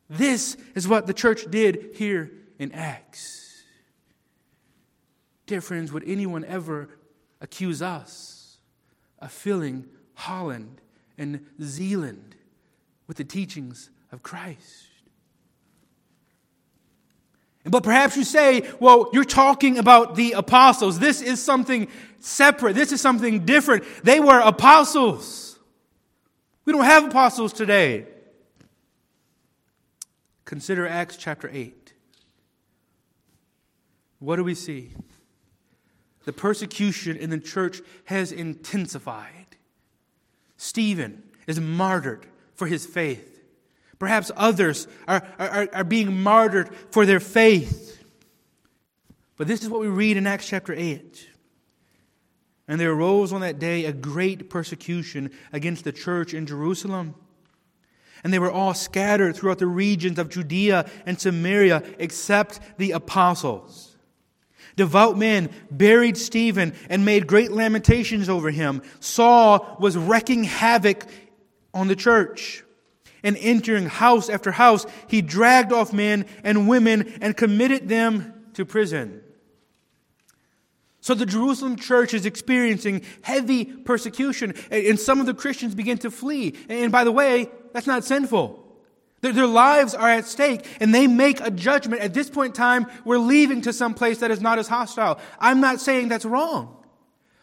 This 0.08 0.56
is 0.76 0.86
what 0.86 1.08
the 1.08 1.14
church 1.14 1.50
did 1.50 1.96
here 1.96 2.30
in 2.60 2.70
Acts. 2.70 3.47
Dear 5.48 5.62
friends, 5.62 5.90
would 5.92 6.04
anyone 6.06 6.44
ever 6.44 6.90
accuse 7.40 7.80
us 7.80 8.58
of 9.18 9.32
filling 9.32 9.86
Holland 10.12 10.82
and 11.16 11.46
Zeeland 11.62 12.36
with 13.06 13.16
the 13.16 13.24
teachings 13.24 13.88
of 14.12 14.22
Christ? 14.22 14.88
But 17.64 17.82
perhaps 17.82 18.14
you 18.14 18.24
say, 18.24 18.68
well, 18.78 19.08
you're 19.14 19.24
talking 19.24 19.78
about 19.78 20.16
the 20.16 20.32
apostles. 20.32 20.98
This 20.98 21.22
is 21.22 21.42
something 21.42 21.88
separate. 22.20 22.74
This 22.74 22.92
is 22.92 23.00
something 23.00 23.46
different. 23.46 23.84
They 24.04 24.20
were 24.20 24.40
apostles. 24.40 25.58
We 26.66 26.74
don't 26.74 26.84
have 26.84 27.06
apostles 27.06 27.54
today. 27.54 28.04
Consider 30.44 30.86
Acts 30.86 31.16
chapter 31.16 31.48
8. 31.50 31.94
what 34.18 34.36
do 34.36 34.44
we 34.44 34.54
see? 34.54 34.92
The 36.28 36.34
persecution 36.34 37.16
in 37.16 37.30
the 37.30 37.40
church 37.40 37.80
has 38.04 38.32
intensified. 38.32 39.56
Stephen 40.58 41.22
is 41.46 41.58
martyred 41.58 42.26
for 42.54 42.66
his 42.66 42.84
faith. 42.84 43.40
Perhaps 43.98 44.30
others 44.36 44.88
are, 45.06 45.26
are, 45.38 45.68
are 45.72 45.84
being 45.84 46.22
martyred 46.22 46.68
for 46.90 47.06
their 47.06 47.18
faith. 47.18 48.04
But 49.38 49.46
this 49.46 49.62
is 49.62 49.70
what 49.70 49.80
we 49.80 49.86
read 49.86 50.18
in 50.18 50.26
Acts 50.26 50.46
chapter 50.46 50.74
8. 50.74 51.30
And 52.68 52.78
there 52.78 52.92
arose 52.92 53.32
on 53.32 53.40
that 53.40 53.58
day 53.58 53.86
a 53.86 53.92
great 53.94 54.50
persecution 54.50 55.30
against 55.50 55.84
the 55.84 55.92
church 55.92 56.34
in 56.34 56.44
Jerusalem. 56.44 57.14
And 58.22 58.34
they 58.34 58.38
were 58.38 58.52
all 58.52 58.74
scattered 58.74 59.34
throughout 59.34 59.60
the 59.60 59.66
regions 59.66 60.18
of 60.18 60.28
Judea 60.28 60.90
and 61.06 61.18
Samaria, 61.18 61.82
except 61.98 62.60
the 62.76 62.90
apostles. 62.90 63.87
Devout 64.78 65.18
men 65.18 65.50
buried 65.72 66.16
Stephen 66.16 66.72
and 66.88 67.04
made 67.04 67.26
great 67.26 67.50
lamentations 67.50 68.28
over 68.28 68.50
him. 68.50 68.80
Saul 69.00 69.76
was 69.80 69.96
wreaking 69.96 70.44
havoc 70.44 71.04
on 71.74 71.88
the 71.88 71.96
church. 71.96 72.62
And 73.24 73.36
entering 73.40 73.86
house 73.86 74.30
after 74.30 74.52
house, 74.52 74.86
he 75.08 75.20
dragged 75.20 75.72
off 75.72 75.92
men 75.92 76.26
and 76.44 76.68
women 76.68 77.18
and 77.20 77.36
committed 77.36 77.88
them 77.88 78.32
to 78.54 78.64
prison. 78.64 79.20
So 81.00 81.14
the 81.14 81.26
Jerusalem 81.26 81.74
church 81.74 82.14
is 82.14 82.24
experiencing 82.24 83.02
heavy 83.22 83.64
persecution, 83.64 84.54
and 84.70 84.98
some 85.00 85.18
of 85.18 85.26
the 85.26 85.34
Christians 85.34 85.74
begin 85.74 85.98
to 85.98 86.10
flee. 86.10 86.54
And 86.68 86.92
by 86.92 87.02
the 87.02 87.10
way, 87.10 87.48
that's 87.72 87.88
not 87.88 88.04
sinful. 88.04 88.64
Their, 89.20 89.46
lives 89.46 89.94
are 89.94 90.08
at 90.08 90.26
stake, 90.26 90.64
and 90.80 90.94
they 90.94 91.06
make 91.08 91.40
a 91.40 91.50
judgment. 91.50 92.02
At 92.02 92.14
this 92.14 92.30
point 92.30 92.50
in 92.50 92.54
time, 92.54 92.86
we're 93.04 93.18
leaving 93.18 93.62
to 93.62 93.72
some 93.72 93.94
place 93.94 94.18
that 94.18 94.30
is 94.30 94.40
not 94.40 94.58
as 94.58 94.68
hostile. 94.68 95.18
I'm 95.40 95.60
not 95.60 95.80
saying 95.80 96.08
that's 96.08 96.24
wrong. 96.24 96.76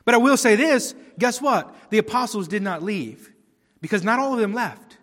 But 0.05 0.15
I 0.15 0.17
will 0.17 0.37
say 0.37 0.55
this 0.55 0.95
guess 1.19 1.41
what? 1.41 1.75
The 1.89 1.97
apostles 1.97 2.47
did 2.47 2.61
not 2.61 2.83
leave, 2.83 3.33
because 3.81 4.03
not 4.03 4.19
all 4.19 4.33
of 4.33 4.39
them 4.39 4.53
left. 4.53 4.97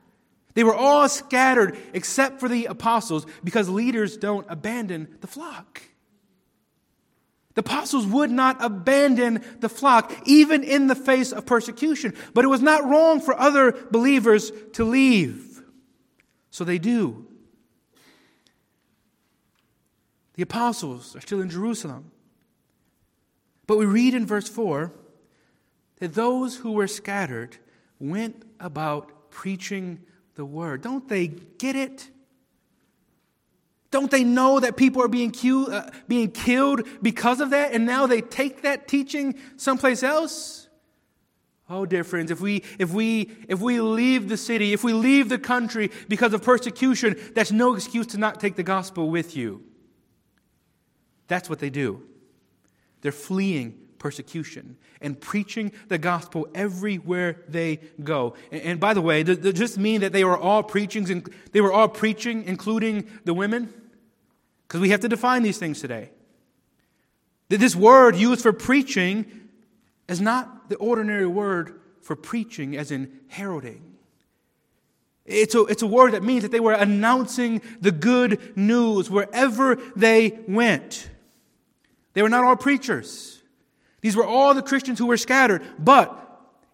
They 0.54 0.64
were 0.64 0.74
all 0.74 1.08
scattered 1.08 1.78
except 1.92 2.40
for 2.40 2.48
the 2.48 2.66
apostles, 2.66 3.26
because 3.44 3.68
leaders 3.68 4.16
don't 4.16 4.46
abandon 4.48 5.16
the 5.20 5.26
flock. 5.26 5.82
The 7.54 7.60
apostles 7.60 8.06
would 8.06 8.30
not 8.30 8.64
abandon 8.64 9.44
the 9.60 9.68
flock, 9.68 10.10
even 10.24 10.64
in 10.64 10.86
the 10.86 10.94
face 10.94 11.32
of 11.32 11.44
persecution. 11.44 12.14
But 12.32 12.46
it 12.46 12.48
was 12.48 12.62
not 12.62 12.88
wrong 12.88 13.20
for 13.20 13.38
other 13.38 13.72
believers 13.90 14.50
to 14.74 14.84
leave. 14.84 15.51
So 16.52 16.64
they 16.64 16.78
do. 16.78 17.26
The 20.34 20.42
apostles 20.42 21.16
are 21.16 21.20
still 21.20 21.40
in 21.40 21.50
Jerusalem. 21.50 22.12
But 23.66 23.78
we 23.78 23.86
read 23.86 24.14
in 24.14 24.26
verse 24.26 24.48
4 24.48 24.92
that 25.98 26.14
those 26.14 26.56
who 26.56 26.72
were 26.72 26.86
scattered 26.86 27.56
went 27.98 28.42
about 28.60 29.30
preaching 29.30 30.00
the 30.34 30.44
word. 30.44 30.82
Don't 30.82 31.08
they 31.08 31.28
get 31.28 31.74
it? 31.74 32.08
Don't 33.90 34.10
they 34.10 34.24
know 34.24 34.60
that 34.60 34.76
people 34.76 35.02
are 35.02 35.08
being, 35.08 35.34
uh, 35.70 35.90
being 36.06 36.30
killed 36.30 36.86
because 37.00 37.40
of 37.40 37.50
that? 37.50 37.72
And 37.72 37.86
now 37.86 38.06
they 38.06 38.20
take 38.20 38.62
that 38.62 38.88
teaching 38.88 39.38
someplace 39.56 40.02
else? 40.02 40.61
Oh, 41.70 41.86
dear 41.86 42.04
friends, 42.04 42.30
if 42.30 42.40
we, 42.40 42.64
if, 42.78 42.90
we, 42.90 43.30
if 43.48 43.60
we 43.60 43.80
leave 43.80 44.28
the 44.28 44.36
city, 44.36 44.72
if 44.72 44.84
we 44.84 44.92
leave 44.92 45.28
the 45.28 45.38
country 45.38 45.90
because 46.08 46.34
of 46.34 46.42
persecution, 46.42 47.16
that's 47.34 47.52
no 47.52 47.74
excuse 47.74 48.08
to 48.08 48.18
not 48.18 48.40
take 48.40 48.56
the 48.56 48.62
gospel 48.62 49.08
with 49.08 49.36
you. 49.36 49.62
That's 51.28 51.48
what 51.48 51.60
they 51.60 51.70
do. 51.70 52.02
They're 53.00 53.12
fleeing 53.12 53.78
persecution 53.98 54.76
and 55.00 55.18
preaching 55.18 55.72
the 55.88 55.96
gospel 55.96 56.48
everywhere 56.54 57.42
they 57.48 57.76
go. 58.02 58.34
And, 58.50 58.62
and 58.62 58.80
by 58.80 58.92
the 58.94 59.00
way, 59.00 59.22
does, 59.22 59.38
this 59.38 59.78
mean 59.78 60.00
that 60.00 60.12
they 60.12 60.24
were 60.24 60.36
all 60.36 60.62
preaching, 60.62 61.24
they 61.52 61.60
were 61.60 61.72
all 61.72 61.88
preaching, 61.88 62.44
including 62.44 63.08
the 63.24 63.32
women? 63.32 63.72
Because 64.66 64.80
we 64.80 64.90
have 64.90 65.00
to 65.00 65.08
define 65.08 65.42
these 65.42 65.58
things 65.58 65.80
today. 65.80 66.10
This 67.48 67.76
word 67.76 68.16
used 68.16 68.42
for 68.42 68.52
preaching 68.52 69.41
is 70.12 70.20
not 70.20 70.68
the 70.68 70.76
ordinary 70.76 71.26
word 71.26 71.80
for 72.02 72.14
preaching, 72.14 72.76
as 72.76 72.90
in 72.90 73.20
heralding. 73.28 73.92
It's 75.24 75.54
a, 75.54 75.64
it's 75.64 75.82
a 75.82 75.86
word 75.86 76.12
that 76.12 76.22
means 76.22 76.42
that 76.42 76.52
they 76.52 76.60
were 76.60 76.72
announcing 76.72 77.62
the 77.80 77.92
good 77.92 78.56
news 78.56 79.08
wherever 79.08 79.76
they 79.96 80.38
went. 80.46 81.08
They 82.12 82.22
were 82.22 82.28
not 82.28 82.44
all 82.44 82.56
preachers. 82.56 83.40
These 84.00 84.16
were 84.16 84.26
all 84.26 84.52
the 84.52 84.62
Christians 84.62 84.98
who 84.98 85.06
were 85.06 85.16
scattered. 85.16 85.62
But 85.78 86.18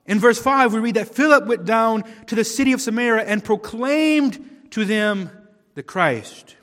in 0.07 0.19
verse 0.19 0.41
5, 0.41 0.73
we 0.73 0.81
read 0.81 0.97
that 0.97 1.15
Philip 1.15 1.47
went 1.47 1.65
down 1.65 2.05
to 2.27 2.35
the 2.35 2.45
city 2.45 2.73
of 2.73 2.81
Samaria 2.81 3.25
and 3.25 3.45
proclaimed 3.45 4.67
to 4.71 4.85
them 4.85 5.31
the 5.75 5.83
Christ. 5.83 6.57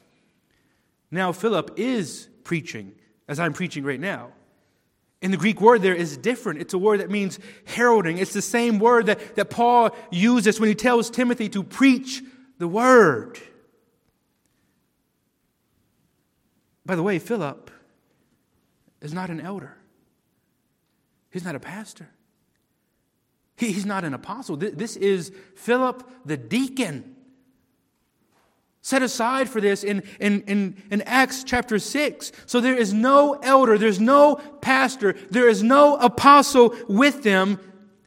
Now, 1.11 1.32
Philip 1.32 1.76
is 1.78 2.28
preaching, 2.43 2.93
as 3.28 3.39
I'm 3.39 3.53
preaching 3.53 3.84
right 3.84 3.99
now. 3.99 4.32
And 5.22 5.34
the 5.34 5.38
Greek 5.38 5.61
word 5.61 5.82
there 5.82 5.95
is 5.95 6.18
different. 6.18 6.59
It's 6.61 6.74
a 6.74 6.78
word 6.78 6.99
that 6.99 7.09
means 7.09 7.39
heralding. 7.66 8.18
It's 8.18 8.34
the 8.34 8.41
same 8.41 8.80
word 8.80 9.07
that, 9.07 9.36
that 9.36 9.49
Paul 9.49 9.95
uses 10.11 10.59
when 10.59 10.70
he 10.70 10.76
tells 10.76 11.09
Timothy 11.09 11.49
to 11.49 11.63
preach 11.63 12.22
the 12.57 12.68
word. 12.68 13.39
By 16.86 16.95
the 16.95 17.03
way, 17.03 17.18
Philip 17.18 17.72
is 19.01 19.13
not 19.13 19.30
an 19.30 19.41
elder, 19.41 19.76
he's 21.32 21.43
not 21.43 21.55
a 21.55 21.59
pastor, 21.59 22.09
he, 23.57 23.72
he's 23.72 23.86
not 23.86 24.03
an 24.03 24.13
apostle. 24.13 24.57
This 24.57 24.95
is 24.95 25.32
Philip 25.55 26.07
the 26.26 26.38
deacon 26.38 27.14
set 28.86 29.01
aside 29.01 29.49
for 29.49 29.59
this 29.59 29.83
in, 29.83 30.03
in, 30.19 30.41
in, 30.41 30.75
in, 30.91 31.01
Acts 31.01 31.43
chapter 31.43 31.79
6. 31.79 32.31
So 32.45 32.61
there 32.61 32.77
is 32.77 32.93
no 32.93 33.33
elder, 33.41 33.79
there's 33.79 33.99
no 33.99 34.36
pastor, 34.61 35.15
there 35.31 35.49
is 35.49 35.63
no 35.63 35.97
apostle 35.97 36.75
with 36.88 37.23
them, 37.23 37.59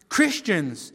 Christians. 0.09 0.93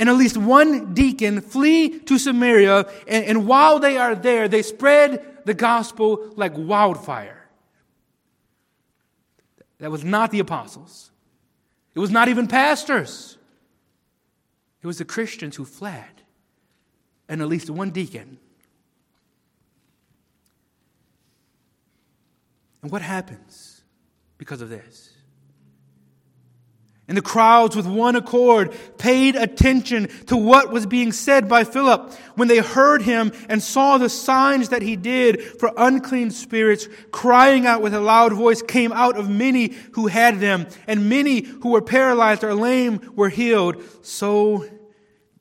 And 0.00 0.08
at 0.08 0.16
least 0.16 0.36
one 0.36 0.94
deacon 0.94 1.42
flee 1.42 2.00
to 2.00 2.18
Samaria, 2.18 2.90
and, 3.06 3.24
and 3.24 3.46
while 3.46 3.78
they 3.78 3.98
are 3.98 4.16
there, 4.16 4.48
they 4.48 4.62
spread 4.62 5.24
the 5.44 5.54
gospel 5.54 6.32
like 6.34 6.54
wildfire. 6.56 7.48
That 9.78 9.92
was 9.92 10.02
not 10.02 10.32
the 10.32 10.40
apostles. 10.40 11.12
It 11.94 12.00
was 12.00 12.10
not 12.10 12.26
even 12.26 12.48
pastors. 12.48 13.38
It 14.82 14.88
was 14.88 14.98
the 14.98 15.04
Christians 15.04 15.54
who 15.54 15.64
fled, 15.64 16.22
and 17.28 17.40
at 17.40 17.46
least 17.46 17.70
one 17.70 17.90
deacon 17.90 18.40
And 22.82 22.90
what 22.90 23.02
happens 23.02 23.82
because 24.38 24.60
of 24.60 24.70
this? 24.70 25.10
And 27.10 27.16
the 27.16 27.22
crowds, 27.22 27.74
with 27.74 27.88
one 27.88 28.14
accord, 28.14 28.72
paid 28.96 29.34
attention 29.34 30.06
to 30.26 30.36
what 30.36 30.70
was 30.70 30.86
being 30.86 31.10
said 31.10 31.48
by 31.48 31.64
Philip 31.64 32.12
when 32.36 32.46
they 32.46 32.58
heard 32.58 33.02
him 33.02 33.32
and 33.48 33.60
saw 33.60 33.98
the 33.98 34.08
signs 34.08 34.68
that 34.68 34.80
he 34.80 34.94
did. 34.94 35.42
For 35.42 35.72
unclean 35.76 36.30
spirits, 36.30 36.86
crying 37.10 37.66
out 37.66 37.82
with 37.82 37.94
a 37.94 38.00
loud 38.00 38.32
voice, 38.32 38.62
came 38.62 38.92
out 38.92 39.16
of 39.16 39.28
many 39.28 39.74
who 39.94 40.06
had 40.06 40.38
them, 40.38 40.68
and 40.86 41.08
many 41.08 41.42
who 41.42 41.70
were 41.70 41.82
paralyzed 41.82 42.44
or 42.44 42.54
lame 42.54 43.00
were 43.16 43.28
healed. 43.28 43.82
So 44.02 44.64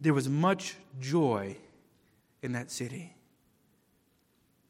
there 0.01 0.15
was 0.15 0.27
much 0.27 0.75
joy 0.99 1.55
in 2.41 2.53
that 2.53 2.71
city. 2.71 3.13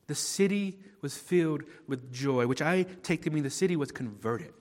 The 0.09 0.15
city 0.15 0.79
was 1.03 1.15
filled 1.15 1.61
with 1.87 2.11
joy, 2.11 2.47
which 2.47 2.63
I 2.63 2.87
take 3.03 3.21
to 3.21 3.29
mean 3.29 3.43
the 3.43 3.51
city 3.51 3.75
was 3.75 3.91
converted. 3.91 4.51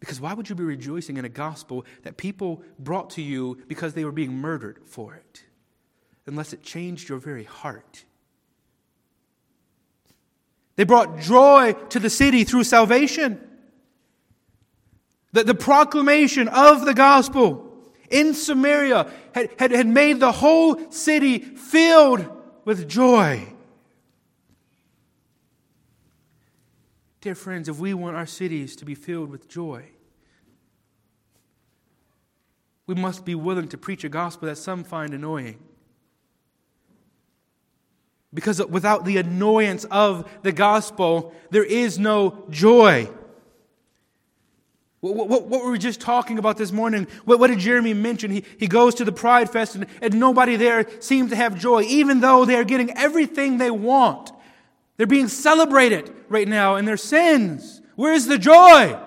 Because 0.00 0.20
why 0.20 0.34
would 0.34 0.48
you 0.48 0.56
be 0.56 0.64
rejoicing 0.64 1.18
in 1.18 1.24
a 1.24 1.28
gospel 1.28 1.86
that 2.02 2.16
people 2.16 2.64
brought 2.80 3.10
to 3.10 3.22
you 3.22 3.58
because 3.68 3.94
they 3.94 4.04
were 4.04 4.10
being 4.10 4.32
murdered 4.32 4.80
for 4.86 5.14
it? 5.14 5.44
Unless 6.26 6.52
it 6.52 6.64
changed 6.64 7.08
your 7.08 7.18
very 7.18 7.44
heart. 7.44 8.04
They 10.74 10.82
brought 10.82 11.20
joy 11.20 11.74
to 11.90 12.00
the 12.00 12.10
city 12.10 12.42
through 12.42 12.64
salvation. 12.64 13.40
The, 15.30 15.44
the 15.44 15.54
proclamation 15.54 16.48
of 16.48 16.84
the 16.84 16.94
gospel 16.94 17.72
in 18.10 18.34
Samaria 18.34 19.12
had, 19.32 19.50
had, 19.60 19.70
had 19.70 19.86
made 19.86 20.18
the 20.18 20.32
whole 20.32 20.90
city 20.90 21.38
filled 21.38 22.28
with 22.64 22.88
joy. 22.88 23.54
Dear 27.20 27.34
friends, 27.34 27.68
if 27.68 27.78
we 27.78 27.94
want 27.94 28.16
our 28.16 28.26
cities 28.26 28.76
to 28.76 28.84
be 28.84 28.94
filled 28.94 29.30
with 29.30 29.48
joy, 29.48 29.84
we 32.86 32.94
must 32.94 33.24
be 33.24 33.34
willing 33.34 33.68
to 33.68 33.78
preach 33.78 34.04
a 34.04 34.08
gospel 34.08 34.48
that 34.48 34.56
some 34.56 34.84
find 34.84 35.12
annoying. 35.12 35.58
Because 38.32 38.64
without 38.66 39.04
the 39.04 39.16
annoyance 39.16 39.84
of 39.84 40.30
the 40.42 40.52
gospel, 40.52 41.34
there 41.50 41.64
is 41.64 41.98
no 41.98 42.44
joy. 42.50 43.08
What, 45.00 45.28
what, 45.28 45.46
what, 45.46 45.64
were 45.64 45.70
we 45.70 45.78
just 45.78 46.00
talking 46.00 46.38
about 46.38 46.56
this 46.56 46.72
morning? 46.72 47.06
What, 47.24 47.38
what, 47.38 47.48
did 47.48 47.58
Jeremy 47.58 47.94
mention? 47.94 48.30
He, 48.30 48.44
he 48.58 48.66
goes 48.66 48.94
to 48.96 49.04
the 49.04 49.12
Pride 49.12 49.50
Fest 49.50 49.74
and, 49.74 49.86
and 50.02 50.14
nobody 50.14 50.56
there 50.56 50.86
seems 51.00 51.30
to 51.30 51.36
have 51.36 51.58
joy, 51.58 51.82
even 51.82 52.20
though 52.20 52.44
they're 52.44 52.64
getting 52.64 52.96
everything 52.96 53.58
they 53.58 53.70
want. 53.70 54.32
They're 54.98 55.06
being 55.06 55.28
celebrated 55.28 56.12
right 56.28 56.46
now 56.46 56.76
in 56.76 56.84
their 56.84 56.96
sins. 56.98 57.80
Where's 57.94 58.26
the 58.26 58.36
joy? 58.36 58.98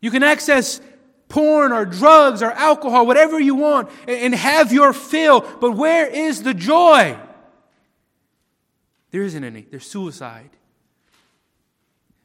You 0.00 0.10
can 0.10 0.22
access 0.22 0.80
porn 1.28 1.72
or 1.72 1.84
drugs 1.84 2.42
or 2.42 2.52
alcohol, 2.52 3.06
whatever 3.06 3.40
you 3.40 3.56
want, 3.56 3.90
and 4.06 4.34
have 4.34 4.72
your 4.72 4.92
fill, 4.92 5.40
but 5.60 5.72
where 5.72 6.06
is 6.06 6.44
the 6.44 6.54
joy? 6.54 7.18
There 9.10 9.22
isn't 9.22 9.42
any. 9.42 9.62
There's 9.62 9.86
suicide 9.86 10.50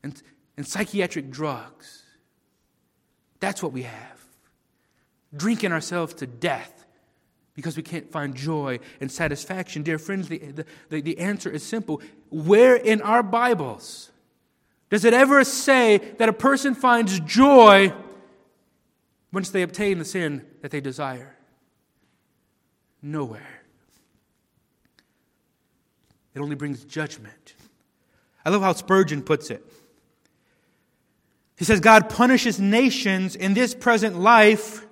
and, 0.03 0.21
and 0.57 0.67
psychiatric 0.67 1.31
drugs. 1.31 2.03
That's 3.39 3.63
what 3.63 3.71
we 3.71 3.83
have. 3.83 4.19
Drinking 5.35 5.71
ourselves 5.71 6.13
to 6.15 6.27
death 6.27 6.78
because 7.59 7.75
we 7.75 7.83
can't 7.83 8.09
find 8.09 8.35
joy 8.35 8.79
and 9.01 9.11
satisfaction. 9.11 9.83
Dear 9.83 9.99
friends, 9.99 10.29
the, 10.29 10.37
the, 10.87 11.01
the 11.01 11.19
answer 11.19 11.49
is 11.49 11.61
simple. 11.61 12.01
Where 12.29 12.77
in 12.77 13.01
our 13.01 13.21
Bibles 13.21 14.11
does 14.89 15.03
it 15.03 15.13
ever 15.13 15.43
say 15.43 15.97
that 15.97 16.29
a 16.29 16.33
person 16.33 16.73
finds 16.73 17.19
joy 17.19 17.91
once 19.33 19.49
they 19.49 19.61
obtain 19.61 19.99
the 19.99 20.05
sin 20.05 20.45
that 20.61 20.71
they 20.71 20.79
desire? 20.79 21.35
Nowhere. 23.01 23.61
It 26.33 26.39
only 26.39 26.55
brings 26.55 26.85
judgment. 26.85 27.55
I 28.45 28.51
love 28.51 28.61
how 28.61 28.71
Spurgeon 28.71 29.21
puts 29.21 29.49
it. 29.49 29.65
He 31.57 31.65
says, 31.65 31.81
God 31.81 32.09
punishes 32.09 32.57
nations 32.57 33.35
in 33.35 33.53
this 33.53 33.75
present 33.75 34.17
life, 34.17 34.85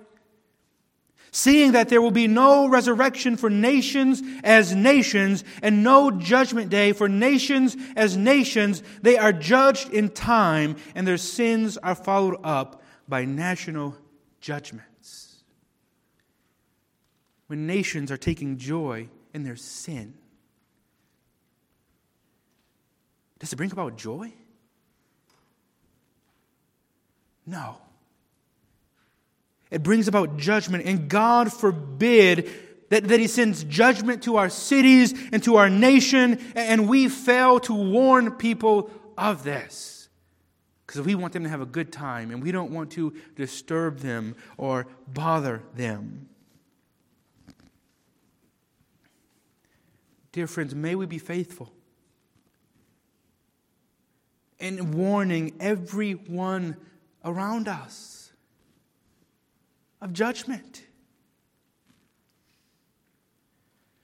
seeing 1.38 1.70
that 1.70 1.88
there 1.88 2.02
will 2.02 2.10
be 2.10 2.26
no 2.26 2.68
resurrection 2.68 3.36
for 3.36 3.48
nations 3.48 4.20
as 4.42 4.74
nations 4.74 5.44
and 5.62 5.84
no 5.84 6.10
judgment 6.10 6.68
day 6.68 6.92
for 6.92 7.08
nations 7.08 7.76
as 7.94 8.16
nations. 8.16 8.82
They 9.02 9.16
are 9.16 9.32
judged 9.32 9.90
in 9.90 10.08
time, 10.08 10.74
and 10.96 11.06
their 11.06 11.16
sins 11.16 11.76
are 11.76 11.94
followed 11.94 12.40
up 12.42 12.82
by 13.06 13.24
national 13.24 13.96
judgments. 14.40 15.36
When 17.46 17.68
nations 17.68 18.10
are 18.10 18.16
taking 18.16 18.58
joy 18.58 19.08
in 19.32 19.44
their 19.44 19.56
sin, 19.56 20.14
does 23.38 23.52
it 23.52 23.56
bring 23.56 23.70
about 23.70 23.96
joy? 23.96 24.32
No. 27.46 27.76
It 29.70 29.82
brings 29.82 30.08
about 30.08 30.36
judgment, 30.36 30.84
and 30.86 31.08
God 31.08 31.52
forbid 31.52 32.50
that, 32.90 33.08
that 33.08 33.20
He 33.20 33.26
sends 33.26 33.64
judgment 33.64 34.22
to 34.22 34.36
our 34.36 34.48
cities 34.48 35.14
and 35.32 35.42
to 35.44 35.56
our 35.56 35.68
nation, 35.68 36.40
and 36.54 36.88
we 36.88 37.08
fail 37.08 37.60
to 37.60 37.74
warn 37.74 38.32
people 38.32 38.90
of 39.16 39.44
this. 39.44 40.08
Because 40.86 41.02
we 41.02 41.14
want 41.14 41.34
them 41.34 41.42
to 41.42 41.50
have 41.50 41.60
a 41.60 41.66
good 41.66 41.92
time, 41.92 42.30
and 42.30 42.42
we 42.42 42.50
don't 42.50 42.70
want 42.70 42.92
to 42.92 43.14
disturb 43.36 43.98
them 43.98 44.36
or 44.56 44.86
bother 45.06 45.62
them. 45.74 46.28
Dear 50.32 50.46
friends, 50.46 50.74
may 50.74 50.94
we 50.94 51.04
be 51.04 51.18
faithful 51.18 51.72
in 54.58 54.92
warning 54.92 55.54
everyone 55.60 56.76
around 57.24 57.68
us 57.68 58.27
of 60.00 60.12
judgment? 60.12 60.82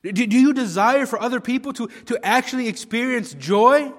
Do, 0.03 0.25
you 0.25 0.53
desire 0.53 1.07
for 1.07 1.21
other 1.21 1.41
people 1.41 1.73
to, 1.75 1.89
to 2.07 2.25
actually 2.25 2.69
experience 2.69 3.33
joy? 3.33 3.91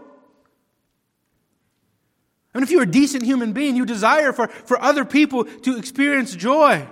I 2.53 2.57
mean, 2.57 2.63
if 2.63 2.69
you're 2.69 2.83
a 2.83 2.91
decent 2.91 3.23
human 3.23 3.53
being, 3.53 3.75
you 3.75 3.85
desire 3.85 4.31
for, 4.31 4.47
for 4.47 4.79
other 4.79 5.03
people 5.03 5.45
to 5.45 5.77
experience 5.77 6.35
joy. 6.35 6.87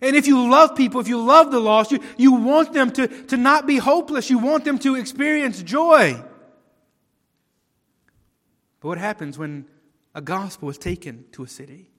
And 0.00 0.16
if 0.16 0.26
you 0.26 0.50
love 0.50 0.74
people, 0.74 1.00
if 1.00 1.06
you 1.06 1.22
love 1.22 1.52
the 1.52 1.60
lost, 1.60 1.92
you, 1.92 2.00
you 2.16 2.32
want 2.32 2.72
them 2.72 2.90
to, 2.92 3.06
to 3.26 3.36
not 3.36 3.66
be 3.66 3.76
hopeless. 3.76 4.30
You 4.30 4.38
want 4.38 4.64
them 4.64 4.78
to 4.80 4.96
experience 4.96 5.62
joy. 5.62 6.14
But 8.80 8.88
what 8.88 8.98
happens 8.98 9.38
when 9.38 9.66
a 10.14 10.20
gospel 10.20 10.70
is 10.70 10.78
taken 10.78 11.26
to 11.32 11.44
a 11.44 11.48
city. 11.48 11.91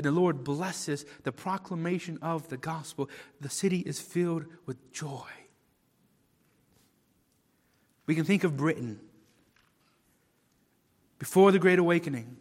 And 0.00 0.06
the 0.06 0.18
Lord 0.18 0.44
blesses 0.44 1.04
the 1.24 1.30
proclamation 1.30 2.18
of 2.22 2.48
the 2.48 2.56
gospel. 2.56 3.10
The 3.42 3.50
city 3.50 3.80
is 3.80 4.00
filled 4.00 4.46
with 4.64 4.90
joy. 4.94 5.28
We 8.06 8.14
can 8.14 8.24
think 8.24 8.42
of 8.42 8.56
Britain 8.56 8.98
before 11.18 11.52
the 11.52 11.58
Great 11.58 11.78
Awakening, 11.78 12.38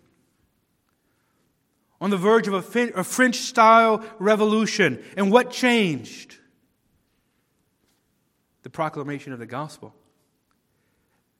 on 1.99 2.11
the 2.11 2.15
verge 2.15 2.47
of 2.47 2.53
a, 2.53 3.03
French 3.03 3.35
style 3.35 4.05
revolution. 4.19 5.03
And 5.17 5.29
what 5.29 5.51
changed? 5.51 6.37
The 8.63 8.69
proclamation 8.69 9.33
of 9.33 9.39
the 9.39 9.45
gospel. 9.45 9.93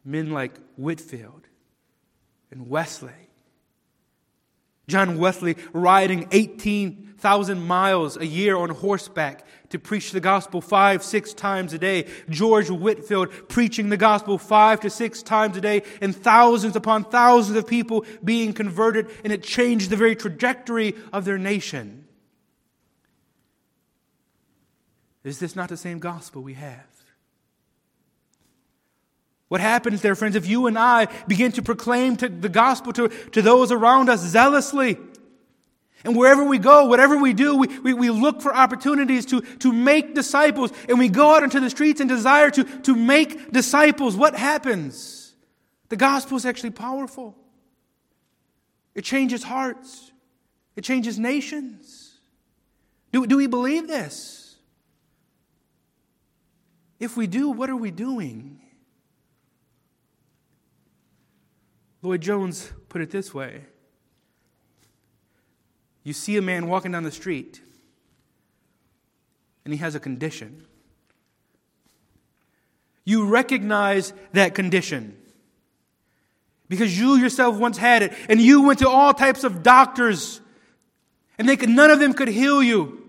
Men 0.04 0.32
like 0.32 0.60
Whitefield 0.76 1.48
and 2.52 2.68
Wesley 2.68 3.29
John 4.90 5.18
Wesley 5.18 5.56
riding 5.72 6.28
18,000 6.32 7.66
miles 7.66 8.18
a 8.18 8.26
year 8.26 8.58
on 8.58 8.70
horseback 8.70 9.46
to 9.70 9.80
preach 9.80 10.12
the 10.12 10.20
gospel 10.20 10.62
five, 10.62 11.04
six 11.04 11.34
times 11.34 11.74
a 11.74 11.78
day. 11.78 12.08
George 12.30 12.70
Whitefield 12.70 13.32
preaching 13.48 13.90
the 13.90 13.98
gospel 13.98 14.38
five 14.38 14.80
to 14.82 14.90
six 14.90 15.22
times 15.22 15.56
a 15.56 15.62
day, 15.62 15.84
and 16.02 16.16
thousands 16.16 16.76
upon 16.76 17.06
thousands 17.06 17.58
of 17.58 17.68
people 17.68 18.06
being 18.24 18.52
converted, 18.52 19.10
and 19.24 19.32
it 19.32 19.44
changed 19.44 19.90
the 19.90 19.96
very 19.96 20.16
trajectory 20.16 20.96
of 21.14 21.26
their 21.26 21.38
nation. 21.38 22.06
Is 25.24 25.40
this 25.40 25.56
not 25.56 25.70
the 25.70 25.78
same 25.78 26.00
gospel 26.00 26.42
we 26.42 26.56
have? 26.56 26.99
What 29.50 29.62
happens 29.62 30.02
there, 30.02 30.16
friends, 30.16 30.36
if 30.36 30.48
you 30.48 30.68
and 30.68 30.78
I 30.78 31.08
begin 31.28 31.52
to 31.54 31.64
proclaim 31.64 32.16
to 32.18 32.30
the 32.30 32.50
gospel 32.50 32.94
to, 32.94 33.10
to 33.10 33.42
those 33.42 33.72
around 33.72 34.08
us 34.08 34.22
zealously? 34.22 34.98
And 36.04 36.16
wherever 36.16 36.44
we 36.44 36.60
go, 36.60 36.86
whatever 36.86 37.18
we 37.18 37.34
do, 37.34 37.58
we, 37.58 37.80
we, 37.80 37.94
we 37.94 38.10
look 38.10 38.42
for 38.42 38.56
opportunities 38.56 39.26
to, 39.28 39.42
to 39.58 39.74
make 39.74 40.16
disciples, 40.16 40.72
and 40.88 40.98
we 40.98 41.10
go 41.10 41.36
out 41.36 41.44
into 41.44 41.60
the 41.60 41.70
streets 41.70 42.00
and 42.00 42.08
desire 42.08 42.50
to, 42.52 42.64
to 42.64 42.96
make 42.96 43.52
disciples. 43.52 44.16
What 44.16 44.36
happens? 44.36 45.34
The 45.90 45.98
gospel 45.98 46.38
is 46.38 46.46
actually 46.46 46.72
powerful. 46.72 47.36
It 48.96 49.04
changes 49.04 49.44
hearts, 49.44 50.12
it 50.76 50.84
changes 50.84 51.18
nations. 51.18 52.06
Do, 53.12 53.26
do 53.26 53.38
we 53.38 53.48
believe 53.48 53.88
this? 53.88 54.56
If 57.00 57.18
we 57.18 57.26
do, 57.26 57.50
what 57.50 57.70
are 57.72 57.76
we 57.76 57.90
doing? 57.90 58.62
Lloyd 62.02 62.22
Jones 62.22 62.72
put 62.88 63.02
it 63.02 63.12
this 63.12 63.34
way 63.34 63.66
You 66.04 66.14
see 66.14 66.38
a 66.38 66.42
man 66.42 66.68
walking 66.68 66.92
down 66.92 67.04
the 67.04 67.12
street, 67.12 67.62
and 69.66 69.74
he 69.74 69.80
has 69.80 69.96
a 69.96 70.00
condition. 70.00 70.66
You 73.04 73.26
recognize 73.26 74.14
that 74.34 74.54
condition 74.54 75.18
because 76.70 76.98
you 76.98 77.16
yourself 77.16 77.58
once 77.58 77.78
had 77.78 78.04
it, 78.04 78.14
and 78.30 78.40
you 78.40 78.62
went 78.62 78.80
to 78.80 78.88
all 78.88 79.14
types 79.14 79.44
of 79.44 79.64
doctors, 79.64 80.40
and 81.38 81.50
they 81.50 81.58
could, 81.58 81.70
none 81.70 81.90
of 81.90 82.00
them 82.00 82.14
could 82.14 82.28
heal 82.28 82.62
you. 82.62 83.04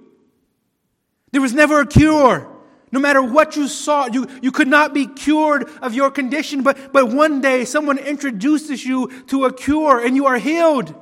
There 1.31 1.43
was 1.43 1.53
never 1.53 1.81
a 1.81 1.87
cure. 1.87 2.50
No 2.93 2.99
matter 2.99 3.23
what 3.23 3.57
you 3.57 3.69
saw, 3.69 4.07
you, 4.07 4.27
you 4.43 4.51
could 4.51 4.67
not 4.67 4.93
be 4.93 5.07
cured 5.07 5.69
of 5.81 5.95
your 5.95 6.11
condition, 6.11 6.63
but, 6.63 6.93
but 6.93 7.09
one 7.09 7.41
day 7.41 7.65
someone 7.65 7.99
introduces 7.99 8.85
you 8.85 9.23
to 9.29 9.45
a 9.45 9.53
cure 9.53 10.05
and 10.05 10.17
you 10.17 10.27
are 10.27 10.39
healed. 10.39 10.95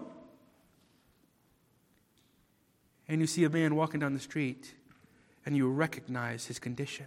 And 3.09 3.22
you 3.22 3.26
see 3.26 3.45
a 3.45 3.51
man 3.51 3.74
walking 3.74 4.01
down 4.01 4.12
the 4.12 4.20
street 4.20 4.74
and 5.47 5.57
you 5.57 5.66
recognize 5.70 6.45
his 6.45 6.59
condition. 6.59 7.07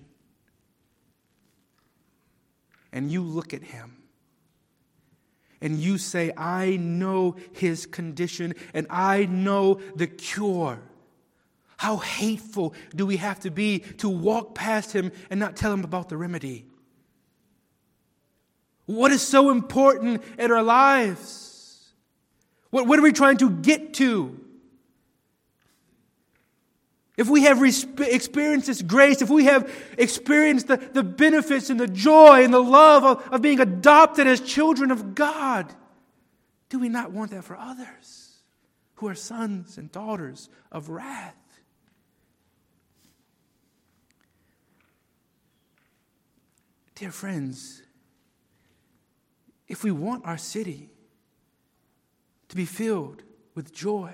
And 2.92 3.12
you 3.12 3.22
look 3.22 3.54
at 3.54 3.62
him 3.62 3.98
and 5.62 5.78
you 5.78 6.00
say, 6.00 6.32
I 6.36 6.78
know 6.78 7.36
his 7.54 7.86
condition 7.86 8.56
and 8.74 8.88
I 8.90 9.26
know 9.26 9.80
the 9.96 10.08
cure. 10.08 10.80
How 11.82 11.98
hateful 11.98 12.76
do 12.96 13.08
we 13.08 13.18
have 13.18 13.40
to 13.40 13.50
be 13.50 13.80
to 13.80 14.08
walk 14.08 14.54
past 14.54 14.92
him 14.92 15.12
and 15.32 15.40
not 15.40 15.56
tell 15.56 15.74
him 15.74 15.84
about 15.84 16.10
the 16.10 16.16
remedy? 16.16 16.68
What 18.86 19.12
is 19.12 19.24
so 19.24 19.50
important 19.50 20.22
in 20.38 20.52
our 20.52 20.62
lives? 20.62 21.90
What, 22.70 22.86
what 22.86 23.00
are 23.00 23.02
we 23.02 23.12
trying 23.12 23.38
to 23.38 23.50
get 23.50 23.96
to? 23.96 24.40
If 27.18 27.28
we 27.28 27.46
have 27.46 27.64
experienced 27.64 28.68
this 28.68 28.84
grace, 28.84 29.24
if 29.24 29.32
we 29.32 29.46
have 29.46 29.74
experienced 29.98 30.68
the, 30.68 30.78
the 30.78 31.02
benefits 31.02 31.72
and 31.72 31.80
the 31.80 31.88
joy 31.88 32.44
and 32.44 32.54
the 32.54 32.62
love 32.62 33.04
of, 33.04 33.28
of 33.34 33.42
being 33.42 33.60
adopted 33.60 34.28
as 34.28 34.40
children 34.40 34.92
of 34.92 35.16
God, 35.16 35.74
do 36.70 36.78
we 36.78 36.90
not 36.90 37.12
want 37.12 37.32
that 37.32 37.44
for 37.44 37.58
others 37.58 38.38
who 38.98 39.08
are 39.08 39.16
sons 39.16 39.80
and 39.80 39.92
daughters 39.92 40.48
of 40.72 40.90
wrath? 40.90 41.41
Dear 47.02 47.10
friends, 47.10 47.82
if 49.68 49.84
we 49.84 49.90
want 49.90 50.24
our 50.24 50.38
city 50.38 50.92
to 52.50 52.56
be 52.56 52.66
filled 52.66 53.24
with 53.56 53.74
joy, 53.74 54.14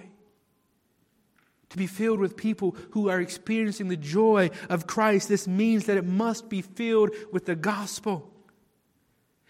to 1.68 1.78
be 1.78 1.86
filled 1.86 2.22
with 2.22 2.38
people 2.38 2.78
who 2.92 3.10
are 3.10 3.20
experiencing 3.20 3.90
the 3.90 3.98
joy 3.98 4.52
of 4.70 4.88
Christ, 4.88 5.28
this 5.28 5.50
means 5.50 5.86
that 5.88 5.98
it 5.98 6.06
must 6.06 6.48
be 6.48 6.62
filled 6.62 7.10
with 7.30 7.46
the 7.46 7.58
gospel. 7.58 8.32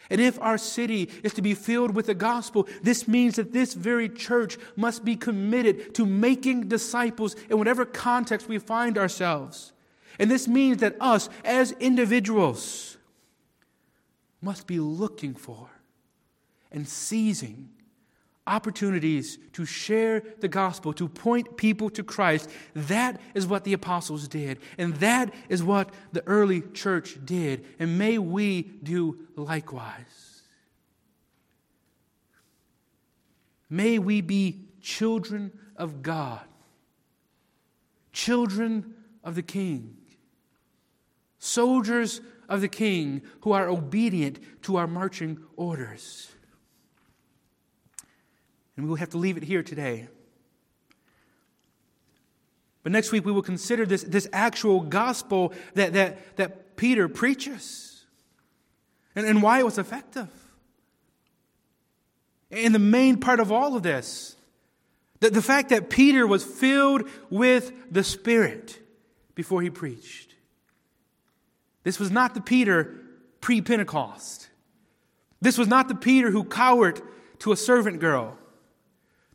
And 0.09 0.19
if 0.19 0.41
our 0.41 0.57
city 0.57 1.07
is 1.21 1.35
to 1.35 1.43
be 1.43 1.53
filled 1.53 1.93
with 1.93 2.07
the 2.07 2.15
gospel, 2.15 2.67
this 2.81 3.07
means 3.07 3.35
that 3.35 3.53
this 3.53 3.75
very 3.75 4.09
church 4.09 4.57
must 4.75 5.05
be 5.05 5.15
committed 5.15 5.93
to 5.93 6.07
making 6.07 6.69
disciples 6.69 7.35
in 7.51 7.59
whatever 7.59 7.85
context 7.85 8.47
we 8.47 8.57
find 8.57 8.97
ourselves. 8.97 9.73
And 10.17 10.31
this 10.31 10.47
means 10.47 10.79
that 10.79 10.95
us 10.99 11.29
as 11.45 11.73
individuals 11.73 12.96
must 14.41 14.67
be 14.67 14.79
looking 14.79 15.33
for 15.33 15.69
and 16.71 16.87
seizing 16.87 17.69
opportunities 18.47 19.37
to 19.53 19.65
share 19.65 20.23
the 20.39 20.47
gospel, 20.47 20.93
to 20.93 21.07
point 21.07 21.57
people 21.57 21.89
to 21.89 22.03
Christ. 22.03 22.49
That 22.73 23.19
is 23.33 23.45
what 23.45 23.65
the 23.65 23.73
apostles 23.73 24.27
did. 24.27 24.59
And 24.77 24.95
that 24.95 25.33
is 25.49 25.61
what 25.61 25.91
the 26.13 26.25
early 26.25 26.61
church 26.61 27.17
did. 27.25 27.65
And 27.77 27.97
may 27.97 28.17
we 28.17 28.61
do 28.61 29.27
likewise. 29.35 30.41
May 33.69 33.99
we 33.99 34.21
be 34.21 34.61
children 34.81 35.51
of 35.75 36.01
God, 36.01 36.39
children 38.13 38.93
of 39.25 39.35
the 39.35 39.41
King, 39.41 39.97
soldiers 41.37 42.21
of 42.49 42.61
the 42.61 42.67
king 42.67 43.21
who 43.41 43.51
are 43.51 43.67
obedient 43.67 44.39
to 44.63 44.77
our 44.77 44.87
marching 44.87 45.39
orders. 45.55 46.31
And 48.75 48.85
we 48.85 48.89
will 48.89 48.97
have 48.97 49.09
to 49.09 49.17
leave 49.17 49.37
it 49.37 49.43
here 49.43 49.63
today. 49.63 50.07
But 52.83 52.91
next 52.91 53.11
week 53.11 53.25
we 53.25 53.31
will 53.31 53.41
consider 53.41 53.85
this, 53.85 54.03
this 54.03 54.29
actual 54.31 54.81
gospel 54.81 55.51
that, 55.73 55.93
that, 55.93 56.37
that 56.37 56.77
Peter 56.77 57.09
preaches 57.09 58.05
and, 59.15 59.25
and 59.25 59.41
why 59.41 59.59
it 59.59 59.65
was 59.65 59.77
effective. 59.77 60.29
And 62.49 62.73
the 62.73 62.79
main 62.79 63.19
part 63.19 63.39
of 63.41 63.51
all 63.51 63.75
of 63.75 63.83
this, 63.83 64.37
the, 65.19 65.31
the 65.31 65.41
fact 65.41 65.69
that 65.69 65.89
Peter 65.89 66.25
was 66.25 66.45
filled 66.45 67.09
with 67.29 67.73
the 67.91 68.03
Spirit 68.03 68.79
before 69.35 69.61
he 69.61 69.69
preached. 69.69 70.26
This 71.87 72.01
was 72.01 72.11
not 72.11 72.33
the 72.33 72.41
Peter 72.41 72.93
pre 73.39 73.61
Pentecost. 73.61 74.49
This 75.39 75.57
was 75.57 75.69
not 75.69 75.87
the 75.87 75.95
Peter 75.95 76.31
who 76.31 76.43
cowered 76.43 77.01
to 77.39 77.53
a 77.53 77.55
servant 77.55 78.01
girl. 78.01 78.37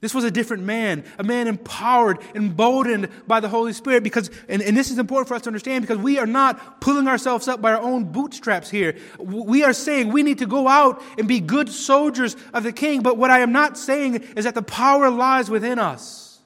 This 0.01 0.13
was 0.13 0.25
a 0.25 0.31
different 0.31 0.63
man, 0.63 1.05
a 1.19 1.23
man 1.23 1.49
empowered, 1.49 2.19
emboldened 2.35 3.09
by 3.27 3.41
the 3.41 3.49
Holy 3.49 3.73
Spirit. 3.73 4.05
Because, 4.05 4.31
and, 4.51 4.61
and, 4.61 4.77
this 4.77 4.91
is 4.91 4.99
important 4.99 5.29
for 5.29 5.35
us 5.35 5.41
to 5.43 5.49
understand 5.49 5.81
because 5.81 5.97
we 5.97 6.19
are 6.19 6.27
not 6.27 6.83
pulling 6.83 7.09
ourselves 7.09 7.49
up 7.49 7.63
by 7.63 7.73
our 7.73 7.81
own 7.81 8.13
bootstraps 8.13 8.69
here. 8.69 8.97
We 9.19 9.65
are 9.65 9.73
saying 9.73 10.13
we 10.13 10.23
need 10.23 10.41
to 10.41 10.47
go 10.47 10.69
out 10.69 11.03
and 11.17 11.27
be 11.27 11.41
good 11.41 11.71
soldiers 11.71 12.37
of 12.53 12.65
the 12.65 12.73
King. 12.73 13.03
But 13.03 13.17
what 13.17 13.31
I 13.31 13.39
am 13.39 13.53
not 13.53 13.79
saying 13.79 14.17
is 14.37 14.45
that 14.45 14.55
the 14.55 14.61
power 14.61 15.09
lies 15.09 15.49
within 15.49 15.79
us. 15.79 16.41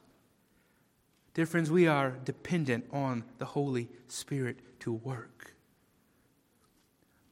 Dear 1.34 1.46
friends, 1.46 1.68
we 1.68 1.88
are 1.88 2.10
dependent 2.24 2.84
on 2.92 3.24
the 3.38 3.44
Holy 3.44 3.88
Spirit 4.06 4.60
to 4.80 4.92
work. 4.92 5.35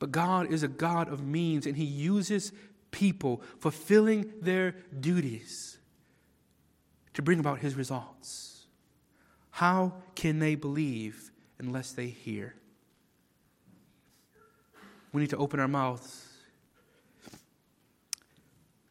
But 0.05 0.13
God 0.13 0.53
is 0.53 0.63
a 0.63 0.69
God 0.69 1.09
of 1.09 1.25
means, 1.25 1.65
and 1.65 1.79
He 1.79 1.87
uses 1.87 2.53
people 2.91 3.41
fulfilling 3.59 4.31
their 4.43 4.73
duties 5.01 5.79
to 7.15 7.23
bring 7.23 7.39
about 7.39 7.61
His 7.61 7.75
results. 7.75 8.67
How 9.49 9.95
can 10.15 10.41
they 10.41 10.57
believe 10.57 11.31
unless 11.59 11.93
they 11.93 12.09
hear? 12.09 12.55
We 15.15 15.23
need 15.23 15.31
to 15.31 15.39
open 15.39 15.59
our 15.59 15.69
mouths. 15.69 16.29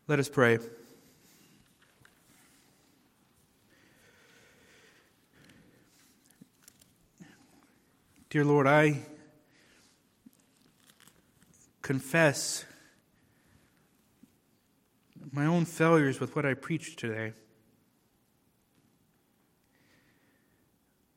Let 0.07 0.18
us 0.18 0.30
pray. 0.30 0.57
Dear 8.32 8.45
Lord, 8.45 8.66
I 8.66 9.05
confess 11.84 12.65
my 15.31 15.45
own 15.45 15.65
failures 15.65 16.19
with 16.19 16.36
what 16.36 16.45
I 16.45 16.55
preached 16.55 16.97
today. 16.97 17.34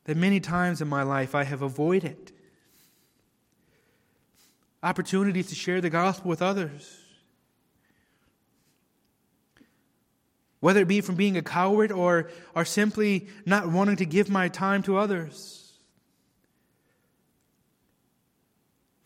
That 0.05 0.17
many 0.17 0.41
times 0.41 0.83
in 0.83 0.89
my 0.89 1.03
life 1.03 1.35
I 1.35 1.45
have 1.45 1.63
avoided 1.63 2.33
opportunities 4.83 5.49
to 5.49 5.55
share 5.55 5.81
the 5.81 5.91
gospel 5.91 6.29
with 6.29 6.43
others. 6.43 7.01
Whether 10.61 10.81
it 10.81 10.89
be 10.89 11.01
from 11.01 11.15
being 11.15 11.37
a 11.37 11.43
coward 11.43 11.93
or, 11.93 12.31
or 12.55 12.65
simply 12.65 13.29
not 13.45 13.69
wanting 13.69 13.97
to 13.97 14.07
give 14.07 14.29
my 14.29 14.49
time 14.49 14.83
to 14.85 14.97
others. 14.97 15.66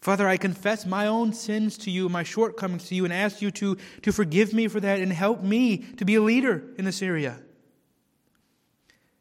Father, 0.01 0.26
I 0.26 0.38
confess 0.38 0.86
my 0.86 1.07
own 1.07 1.34
sins 1.34 1.76
to 1.78 1.90
you, 1.90 2.09
my 2.09 2.22
shortcomings 2.22 2.88
to 2.88 2.94
you, 2.94 3.05
and 3.05 3.12
ask 3.12 3.42
you 3.42 3.51
to, 3.53 3.76
to 4.03 4.12
forgive 4.12 4.55
me 4.55 4.66
for 4.66 4.80
that 4.80 5.01
and 5.01 5.12
help 5.12 5.42
me 5.42 5.78
to 5.98 6.07
be 6.07 6.14
a 6.14 6.22
leader 6.22 6.64
in 6.78 6.86
this 6.86 7.03
area. 7.03 7.38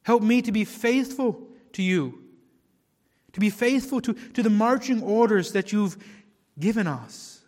Help 0.03 0.23
me 0.23 0.41
to 0.41 0.53
be 0.53 0.63
faithful 0.63 1.47
to 1.73 1.83
you, 1.83 2.23
to 3.33 3.41
be 3.41 3.49
faithful 3.49 3.99
to, 4.01 4.13
to 4.13 4.41
the 4.41 4.49
marching 4.49 5.03
orders 5.03 5.51
that 5.51 5.73
you've 5.73 5.97
given 6.57 6.87
us. 6.87 7.41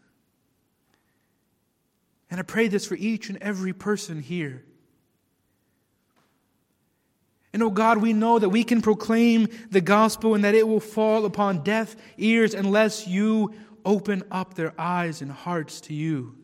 And 2.30 2.40
I 2.40 2.44
pray 2.44 2.68
this 2.68 2.86
for 2.86 2.96
each 2.96 3.30
and 3.30 3.38
every 3.42 3.74
person 3.74 4.22
here. 4.22 4.64
And 7.54 7.62
oh 7.62 7.70
God, 7.70 7.98
we 7.98 8.14
know 8.14 8.40
that 8.40 8.50
we 8.50 8.64
can 8.64 8.82
proclaim 8.82 9.50
the 9.70 9.82
gospel 9.82 10.36
and 10.36 10.44
that 10.44 10.56
it 10.56 10.68
will 10.68 10.80
fall 10.80 11.26
upon 11.26 11.64
deaf 11.64 11.96
ears 12.18 12.54
unless 12.54 13.08
you 13.08 13.54
open 13.84 14.24
up 14.32 14.54
their 14.54 14.74
eyes 14.78 15.22
and 15.22 15.32
hearts 15.32 15.82
to 15.82 15.94
you. 15.94 16.36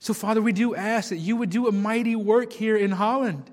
So, 0.00 0.14
Father, 0.14 0.40
we 0.40 0.52
do 0.52 0.74
ask 0.74 1.10
that 1.10 1.16
you 1.16 1.36
would 1.36 1.50
do 1.50 1.66
a 1.66 1.72
mighty 1.72 2.16
work 2.16 2.52
here 2.52 2.76
in 2.76 2.92
Holland. 2.92 3.50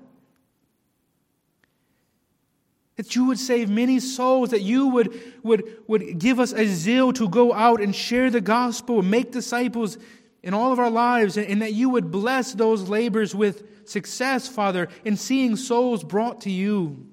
That 2.96 3.14
you 3.14 3.26
would 3.26 3.38
save 3.38 3.68
many 3.68 4.00
souls, 4.00 4.50
that 4.50 4.62
you 4.62 4.88
would, 4.88 5.20
would, 5.42 5.64
would 5.86 6.18
give 6.18 6.40
us 6.40 6.52
a 6.52 6.66
zeal 6.66 7.12
to 7.14 7.28
go 7.28 7.52
out 7.52 7.80
and 7.80 7.94
share 7.94 8.30
the 8.30 8.40
gospel 8.40 9.00
and 9.00 9.10
make 9.10 9.32
disciples 9.32 9.98
in 10.46 10.54
all 10.54 10.72
of 10.72 10.78
our 10.78 10.88
lives, 10.88 11.36
and, 11.36 11.48
and 11.48 11.60
that 11.60 11.72
you 11.72 11.90
would 11.90 12.12
bless 12.12 12.52
those 12.52 12.88
labors 12.88 13.34
with 13.34 13.88
success, 13.88 14.46
Father, 14.46 14.88
in 15.04 15.16
seeing 15.16 15.56
souls 15.56 16.04
brought 16.04 16.42
to 16.42 16.50
you. 16.50 17.04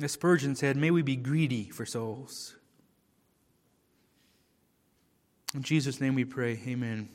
As 0.00 0.12
Spurgeon 0.12 0.54
said, 0.54 0.76
may 0.76 0.92
we 0.92 1.02
be 1.02 1.16
greedy 1.16 1.68
for 1.68 1.84
souls. 1.84 2.54
In 5.52 5.62
Jesus' 5.62 6.00
name 6.00 6.14
we 6.14 6.24
pray. 6.24 6.60
Amen. 6.68 7.08